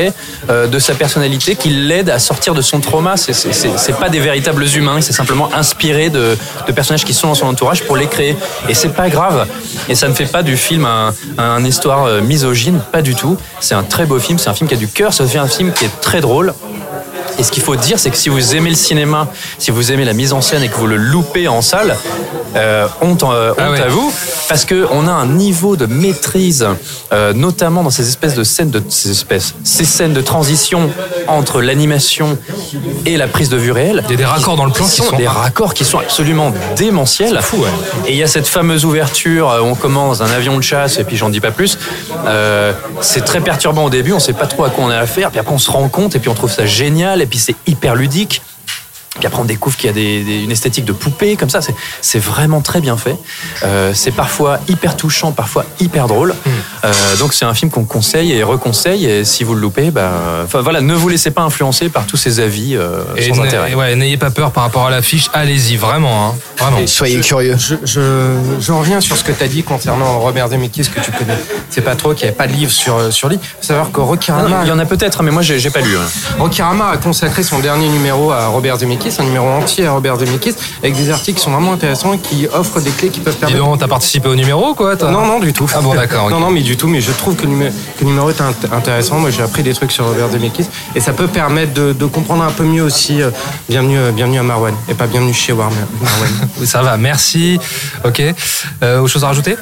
[0.50, 3.16] euh, de sa personnalité qui l'aident à sortir de son trauma.
[3.16, 6.36] C'est- pas des véritables humains, c'est simplement inspiré de,
[6.74, 8.36] personnages qui sont dans son entourage pour les créer.
[8.68, 9.46] Et c'est pas grave.
[9.88, 13.36] Et ça ne fait pas du film un, un histoire euh, misogyne, pas du tout.
[13.60, 15.48] C'est un très beau film, c'est un film qui a du cœur, c'est aussi un
[15.48, 16.54] film qui est très drôle.
[17.38, 19.28] Et ce qu'il faut dire, c'est que si vous aimez le cinéma,
[19.58, 21.96] si vous aimez la mise en scène et que vous le loupez en salle,
[22.56, 23.80] euh, honte, euh, honte Ah ouais.
[23.80, 24.12] à vous,
[24.48, 26.66] parce qu'on a un niveau de maîtrise,
[27.12, 30.90] euh, notamment dans ces espèces de scènes de ces espèces, ces scènes de transition
[31.28, 32.38] entre l'animation
[33.06, 34.02] et la prise de vue réelle.
[34.08, 36.52] Il y a des raccords dans le plan qui sont des raccords qui sont absolument
[36.76, 37.38] démentiels.
[37.40, 37.68] fou, ouais.
[38.08, 41.04] Et il y a cette fameuse ouverture où on commence un avion de chasse et
[41.04, 41.78] puis j'en dis pas plus.
[43.00, 45.38] C'est très perturbant au début, on sait pas trop à quoi on a affaire, puis
[45.38, 47.94] après on se rend compte et puis on trouve ça génial et puis c'est hyper
[47.94, 48.42] ludique.
[49.18, 51.60] Puis après, on découvre qu'il y a des- des- une esthétique de poupée, comme ça.
[52.00, 53.16] C'est- vraiment très bien fait.
[53.64, 56.34] Euh, c'est parfois hyper touchant, parfois hyper drôle.
[56.44, 56.50] Hmm.
[56.84, 59.06] Euh, donc, c'est un film qu'on conseille et reconseille.
[59.06, 60.10] Et si vous le loupez, bah,
[60.44, 63.74] enfin voilà, ne vous laissez pas influencer par tous ces avis euh, Et sans intérêt.
[63.74, 66.86] ouais, n'ayez pas peur par rapport à l'affiche, allez-y, vraiment, hein, vraiment.
[66.86, 67.56] soyez curieux.
[67.58, 71.10] Je, je, je reviens sur ce que tu as dit concernant Robert Zemeckis, que tu
[71.12, 71.38] connais.
[71.70, 73.38] C'est pas trop qu'il n'y avait pas de livre sur, euh, sur lui.
[73.38, 75.80] faut savoir que Rocky Rama, non, Il y en a peut-être, mais moi, j'ai pas
[75.80, 75.96] lu.
[75.96, 76.00] hein.
[76.38, 80.16] Rocky Rama a consacré son dernier numéro à Robert Zemeckis, un numéro entier à Robert
[80.18, 83.34] Zemeckis, avec des articles qui sont vraiment intéressants et qui offrent des clés qui peuvent
[83.36, 83.58] permettre.
[83.64, 85.68] donc, t'as participé au numéro, quoi Non, non, du tout.
[85.74, 86.30] Ah bon, d'accord.
[86.30, 86.86] Non, non, mais du tout.
[86.88, 89.18] Mais je trouve que le numé- que le numéro est int- intéressant.
[89.18, 92.42] Moi, j'ai appris des trucs sur Robert Zemeckis et ça peut permettre de, de comprendre
[92.44, 93.22] un peu mieux aussi.
[93.22, 93.30] euh,
[93.68, 96.30] bienvenue, euh, bienvenue à Marwan et pas bienvenue chez War- Marwan.
[96.64, 97.58] Ça va, merci.
[98.04, 98.22] Ok.
[98.82, 99.56] Euh, autre chose à rajouter?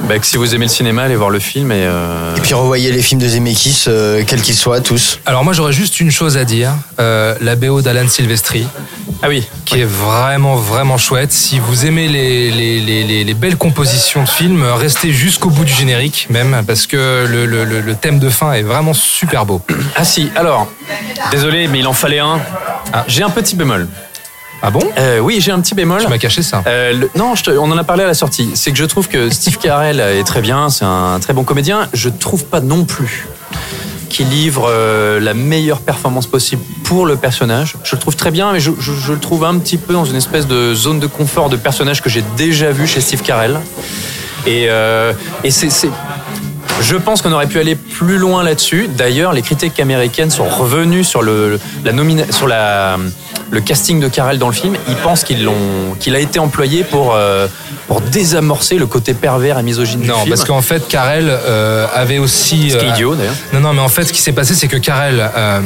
[0.00, 1.72] Bah, que si vous aimez le cinéma, allez voir le film.
[1.72, 5.18] Et, euh, Et puis revoyez les films de Zemeckis, euh, quels qu'ils soient, tous.
[5.26, 6.70] Alors moi j'aurais juste une chose à dire,
[7.00, 8.66] euh, la BO d'Alan Silvestri,
[9.22, 9.46] Ah oui.
[9.64, 11.32] qui est vraiment vraiment chouette.
[11.32, 15.64] Si vous aimez les, les, les, les- les belles compositions de films, restez jusqu'au bout
[15.64, 19.44] du générique même, parce que le, le, le- le thème de fin est vraiment super
[19.46, 19.60] beau.
[19.96, 20.68] Ah si, alors,
[21.32, 22.38] désolé, mais il en fallait un.
[22.92, 23.04] Ah.
[23.08, 23.88] J'ai un petit bémol.
[24.62, 26.00] Ah bon Euh, oui, j'ai un petit bémol.
[26.02, 26.62] Tu m'as caché ça.
[26.66, 28.50] Euh, le- non, je te- on en a parlé à la sortie.
[28.54, 31.88] C'est que je trouve que Steve Carell est très bien, c'est un très bon comédien.
[31.92, 33.26] Je trouve pas non plus
[34.08, 37.76] qu'il livre euh, la meilleure performance possible pour le personnage.
[37.84, 40.04] Je le trouve très bien, mais je, je- je le trouve un petit peu dans
[40.06, 43.60] une espèce de zone de confort de personnage que j'ai déjà vu chez Steve Carell.
[44.46, 45.12] Et, euh,
[45.44, 45.90] et c'est-
[46.80, 48.88] je pense qu'on aurait pu aller plus loin là-dessus.
[48.96, 52.96] D'ailleurs, les critiques américaines sont revenues sur le, la nomina- sur la,
[53.50, 54.76] le casting de Carell dans le film.
[54.88, 57.48] Ils pensent qu'ils l'ont, qu'il a été employé pour, euh,
[57.88, 60.28] pour désamorcer le côté pervers et misogyne du Non, film.
[60.28, 62.70] parce qu'en fait, Karel euh, avait aussi.
[62.70, 63.34] Ce qui est euh, idiot, d'ailleurs.
[63.52, 65.60] Non, non, mais en fait, ce qui s'est passé, c'est que Karel euh,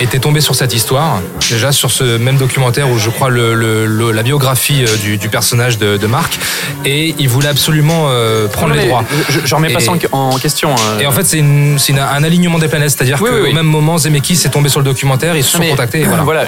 [0.00, 3.86] était tombé sur cette histoire, déjà sur ce même documentaire où je crois le, le-
[3.86, 6.38] le- la biographie du, du personnage de, de Marc,
[6.84, 8.08] et il voulait absolument
[8.52, 9.04] prendre Non, les droits.
[9.28, 10.53] Je, je remets pas ça en, en question.
[10.62, 10.98] Hein.
[11.00, 13.42] Et en fait, c'est une- c'est une- un alignement des planètes, c'est-à-dire Oui, qu'au oui,
[13.48, 13.54] oui.
[13.54, 16.00] même moment, Zemeckis est tombé sur le documentaire, ils se sont Mais, contactés.
[16.00, 16.46] Et voilà.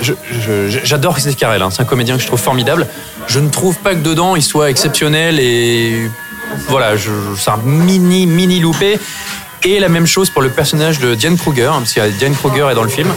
[0.85, 1.63] j'adore Steve Carell.
[1.63, 1.69] hein.
[1.71, 2.87] C'est un comédien que je trouve formidable.
[3.27, 6.11] Je ne trouve pas que dedans il soit exceptionnel et
[6.69, 6.93] voilà,
[7.37, 8.99] c'est un mini mini loupé.
[9.65, 12.69] Et la même chose pour le personnage de Diane Kruger, hein, parce que Diane Kruger
[12.71, 13.13] est dans le film.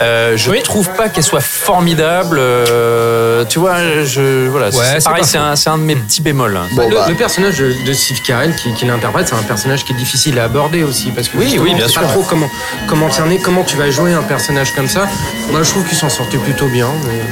[0.00, 2.38] Euh, je ne trouve pas qu'elle soit formidable.
[2.38, 6.22] euh, tu vois, je, voilà, Ouais, c'est pareil, c'est un, c'est un de mes petits
[6.22, 6.56] bémols.
[6.56, 6.68] hein.
[6.72, 7.06] Bon, le, bah.
[7.08, 10.44] le personnage de, Steve Carell qui, qui l'interprète, c'est un personnage qui est difficile à
[10.44, 12.02] aborder aussi parce que Oui, oui, bien sûr.
[12.02, 12.48] pas trop comment
[12.86, 15.08] comment cerner, comment tu vas jouer un personnage comme ça.
[15.50, 16.88] Moi, je trouve qu'il s'en sortait plutôt bien.
[17.06, 17.22] mais-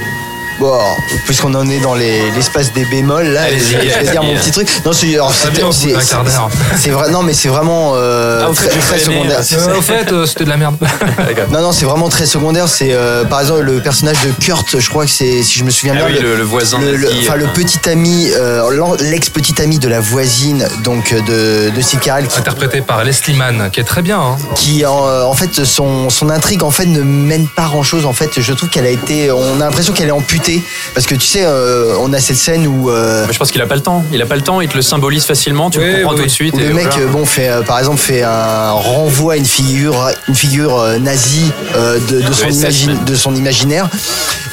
[0.59, 0.79] Bon,
[1.27, 4.69] puisqu'on en est dans les- l'espace des bémols, là, je vais dire mon petit truc.
[4.85, 7.11] Non, c'est vrai.
[7.11, 9.41] Non, mais c'est vraiment euh, Ah, fait, très, très secondaire.
[9.53, 10.77] euh, au fait, euh, c'était de la merde.
[11.53, 12.69] Non, non, c'est vraiment très secondaire.
[12.69, 14.79] C'est euh, par exemple le personnage de Kurt.
[14.79, 16.97] Je crois que c'est, si je me souviens Ah bien, oui, le- le voisin le,
[16.97, 17.49] le- nazi, enfin, le euh.
[17.55, 18.29] petit ami,
[18.73, 23.71] l'en- l'ex-petit ami de la voisine, donc de, de Carell, qui, Interprété par Leslie Mann,
[23.73, 24.19] qui est très bien.
[24.21, 24.37] hein.
[24.55, 28.13] qui en, en fait son, son intrigue en fait ne mène pas grand chose en
[28.13, 30.46] fait je trouve qu'elle a été on a l'impression qu'elle est amputée
[30.95, 33.61] parce que tu sais euh, on a cette scène où euh, Mais je pense qu'il
[33.63, 34.05] a pas le temps.
[34.13, 34.61] Il a pas le temps.
[34.61, 35.71] Il te le symbolise facilement.
[35.71, 36.27] Tu Oui, le comprends oui, tout oui.
[36.29, 36.55] de suite.
[36.55, 37.03] où et le mec voilà.
[37.05, 40.99] euh, bon fait euh, par exemple fait un renvoi à une figure une figure euh,
[40.99, 43.05] nazie euh, de, de son SS imagine- même.
[43.05, 43.89] de son imaginaire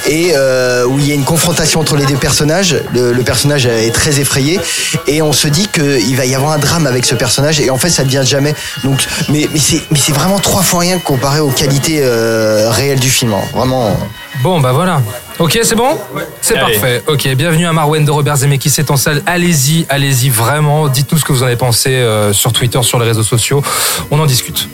[0.05, 2.75] et euh, où il y a une confrontation entre les deux personnages.
[2.93, 4.59] Le, le personnage est très effrayé
[5.07, 7.77] et on se dit qu'il va y avoir un drame avec ce personnage et en
[7.77, 8.53] fait ça devient jamais.
[8.83, 12.99] Donc, mais mais c'est mais c'est vraiment trois fois rien comparé aux qualités euh, réelles
[12.99, 13.33] du film.
[13.33, 13.41] hein.
[13.53, 13.97] Vraiment.
[14.41, 15.01] Bon, bah voilà.
[15.39, 15.97] Ok, c'est bon
[16.41, 17.03] C'est parfait.
[17.07, 19.23] Ok, bienvenue à Marwen de Robert Zemeckis, c'est en salle.
[19.25, 20.87] Allez-y, allez-y, vraiment.
[20.87, 23.63] Dites-nous ce que vous en avez pensé euh, sur Twitter, sur les réseaux sociaux.
[24.11, 24.69] On en discute.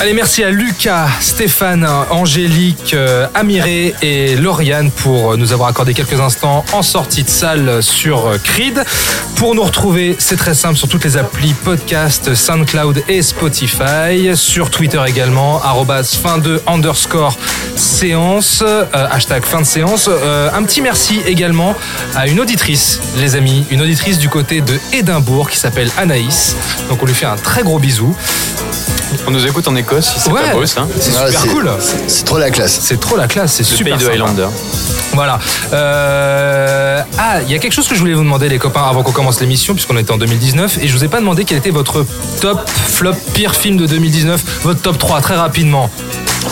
[0.00, 6.20] Allez, merci à Lucas, Stéphane, Angélique, euh, Amiré et Lauriane pour nous avoir accordé quelques
[6.20, 8.84] instants en sortie de salle sur euh, Creed.
[9.36, 14.34] Pour nous retrouver, c'est très simple sur toutes les applis podcast, SoundCloud et Spotify.
[14.34, 15.60] Sur Twitter également,
[16.22, 17.38] fin de underscore
[17.76, 20.08] séance, euh, hashtag fin de séance.
[20.08, 21.74] Euh, un petit merci également
[22.14, 26.56] à une auditrice, les amis, une auditrice du côté de Édimbourg qui s'appelle Anaïs.
[26.88, 28.14] Donc on lui fait un très gros bisou.
[29.26, 30.86] On nous écoute en Écosse, si c'est Ouais, pas beau ça.
[31.00, 31.70] c'est super cool.
[32.08, 32.78] C'est trop la classe.
[32.82, 34.10] C'est trop la classe, c'est Le super pays de.
[34.12, 34.48] Highlander.
[35.12, 35.38] Voilà.
[35.72, 39.02] Euh, Ah, il y a quelque chose que je voulais vous demander, les copains, avant
[39.02, 41.70] qu'on commence l'émission, puisqu'on était en 2019, et je vous ai pas demandé quel était
[41.70, 42.04] votre
[42.40, 45.90] top, flop, pire film de 2019, votre top 3, très rapidement.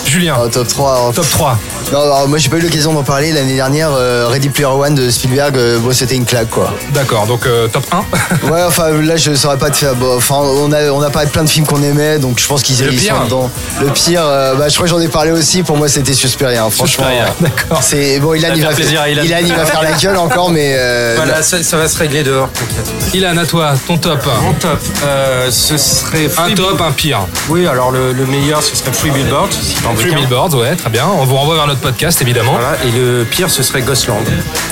[0.07, 1.01] Julien, En top 3.
[1.09, 1.59] en- top 3.
[1.93, 3.91] Non, alors, moi j'ai pas eu l'occasion d'en parler l'année dernière.
[3.93, 6.73] euh, Ready Player One de Spielberg, euh, bon, c'était une claque quoi.
[6.95, 8.05] D'accord, donc euh, top 1.
[8.51, 9.95] Ouais, enfin là je saurais pas te faire.
[9.95, 12.47] bon, enfin, on a, on a parlé de plein de films qu'on aimait, donc je
[12.47, 13.51] pense qu'ils le ils pire sont dedans.
[13.81, 15.63] Le pire, euh, bah, je crois que j'en ai parlé aussi.
[15.63, 16.65] Pour moi, c'était Suspiria.
[16.65, 17.79] hein, franchement, Suspiria, euh, d'accord.
[17.83, 19.23] C'est bon, Ilan, il va plaisir Ilan.
[19.43, 22.49] il va faire la gueule encore, mais euh, Voilà, ça, ça va se régler dehors,
[22.53, 23.15] t'inquiète.
[23.15, 24.27] Ilan, à toi, ton top.
[24.43, 26.29] Mon top, euh, ce serait.
[26.39, 27.21] Un top, un pire.
[27.49, 29.53] Oui, alors le, le meilleur, ce serait Free Billboard.
[29.53, 30.17] si Free qu'un.
[30.17, 31.07] Billboards, ouais, très bien.
[31.19, 32.53] On vous renvoie vers notre podcast, évidemment.
[32.53, 34.25] Voilà, et le pire, ce serait Ghostland.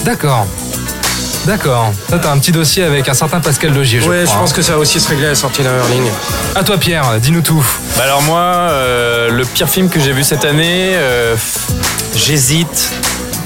[0.04, 0.46] D'accord.
[1.46, 1.92] D'accord.
[2.08, 4.34] Toi, t'as un petit dossier avec un certain Pascal Logier, je ouais, crois.
[4.34, 6.02] je pense que ça va aussi se régler à la sortie d'un Hurling.
[6.54, 7.64] À toi, Pierre, dis-nous tout.
[7.96, 11.36] Bah alors moi, euh, le pire film que j'ai vu cette année, euh,
[12.14, 12.92] j'hésite.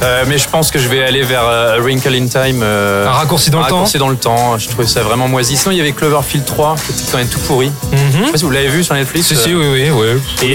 [0.02, 2.60] Euh, mais je pense que je vais aller vers euh, A Wrinkle in Time.
[2.62, 4.58] euh, Un raccourci dans un le temps raccourci dans le temps.
[4.58, 5.56] Je trouvais ça vraiment moisi.
[5.56, 7.70] Sinon, il y avait Cloverfield 3, qui était quand même tout pourri.
[7.92, 9.28] Je sais pas si vous l'avez vu sur Netflix.
[9.28, 10.46] Si, si, euh, oui, oui, oui.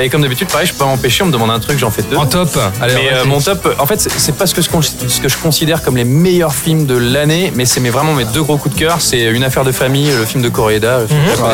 [0.00, 1.90] Et, et comme d'habitude, pareil, je peux pas m'empêcher, on me demande un truc, j'en
[1.90, 2.16] fais deux.
[2.16, 2.48] En top.
[2.80, 5.36] Allez, mais mon top, en fait, c'est- pas ce que, je con- ce que je
[5.38, 8.80] considère comme les meilleurs films de l'année, mais c'est vraiment mes deux gros coups de
[8.80, 8.96] cœur.
[9.00, 11.00] C'est Une affaire de famille, le film de Koreeda.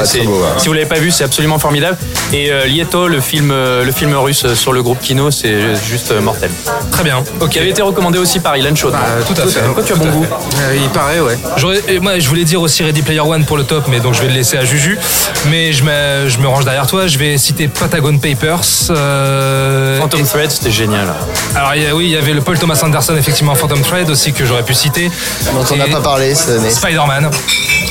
[0.05, 0.49] très beau, ouais.
[0.59, 1.97] Si vous l'avez pas vu, c'est absolument formidable.
[2.33, 6.51] Et Lieto, le film, le film russe sur le groupe Kino, c'est juste mortel.
[6.91, 7.22] Très bien.
[7.41, 7.51] Ok.
[7.51, 8.91] Qui avait été recommandé aussi par Ilan Chaud.
[9.27, 9.61] tout à fait.
[9.61, 10.27] Pourquoi tu as bon goût
[10.61, 11.39] Euh, il paraît, ouais.
[11.89, 14.20] Et moi, je voulais dire aussi Ready Player One pour le top, mais donc je
[14.23, 14.99] vais le laisser à Juju.
[15.51, 17.07] Mais je me, je me range derrière toi.
[17.07, 18.61] Je vais citer Patagon Papers.
[18.91, 21.09] euh, Phantom Thread, c'était génial.
[21.55, 24.09] Alors il y a- oui, il y avait le Paul Thomas Anderson, effectivement, Phantom Thread
[24.11, 25.11] aussi que j'aurais pu citer.
[25.53, 26.70] dont on n'a pas parlé cette année.
[26.70, 27.31] Spider-Man.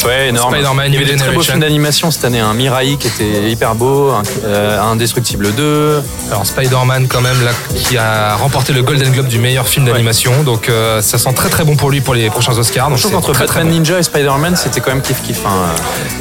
[0.05, 0.55] Ouais, énorme.
[0.87, 2.39] Il y avait des très beaux films d'animation cette année.
[2.39, 6.01] Un Mirai qui était hyper beau, un, euh, Indestructible 2.
[6.29, 10.43] Alors Spider-Man quand même là qui a remporté le Golden Globe du meilleur film d'animation.
[10.43, 12.89] Donc euh, ça sent très très bon pour lui pour les prochains Oscars.
[12.89, 13.73] Donc Je trouve qu'entre Batman bon.
[13.73, 15.39] Ninja et Spider-Man, c'était quand même kiff kiff.
[15.45, 15.51] Hein.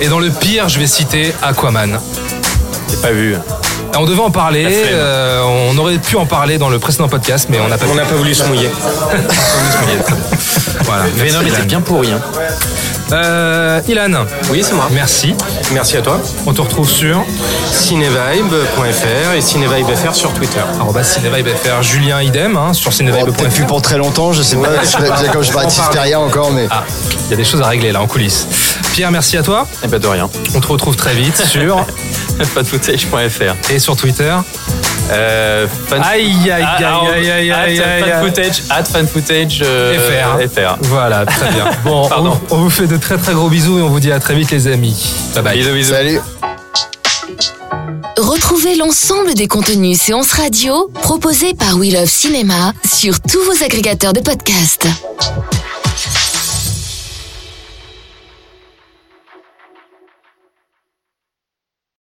[0.00, 1.98] Et dans le pire, je vais citer Aquaman.
[2.90, 3.36] J'ai pas vu.
[3.98, 7.58] On devait en parler, euh, on aurait pu en parler dans le précédent podcast, mais
[7.60, 7.96] on n'a pas On pu.
[7.96, 8.70] n'a pas voulu se mouiller.
[10.84, 12.10] Voilà, Venom était bien pourri.
[12.10, 12.20] Hein.
[13.12, 14.88] Euh, Ilan, Oui, c'est moi.
[14.92, 15.34] merci.
[15.72, 16.20] Merci à toi.
[16.46, 17.24] On te retrouve sur
[17.72, 20.60] Cinevibe.fr et CinevibeFR sur Twitter.
[20.78, 21.82] arobase cinevibe.fr.
[21.82, 23.66] Julien idem hein, sur Bon, Peut-être plus cinevibe.fr.
[23.66, 24.68] pour très longtemps, je sais pas.
[24.82, 26.66] Je sais pas quand je parlais de encore, mais.
[26.70, 26.84] Ah,
[27.26, 28.46] il y a des choses à régler là en coulisses.
[28.92, 29.66] Pierre, merci à toi.
[29.84, 30.28] Et bah de rien.
[30.54, 31.84] On te retrouve très vite sur
[32.42, 33.70] Fanfootage.fr.
[33.72, 34.34] et sur Twitter.
[35.10, 36.02] Euh, fan...
[36.04, 38.10] Aïe, aïe, aïe, Ah, aïe, aïe, at aïe, aïe, aïe.
[38.12, 40.48] fanfootage, at fanfootage euh, FR.
[40.48, 40.76] FR.
[40.82, 41.64] Voilà, très bien.
[41.84, 42.38] Bon, Pardon.
[42.50, 44.34] on, on vous fait de très très gros bisous et on vous dit à très
[44.34, 45.12] vite les amis.
[45.34, 45.58] Bye bye.
[45.58, 45.92] Bisous, bisous.
[45.94, 46.20] Salut.
[48.18, 54.12] Retrouvez l'ensemble des contenus séances radio proposés par We Love Cinéma sur tous vos agrégateurs
[54.12, 54.86] de podcasts.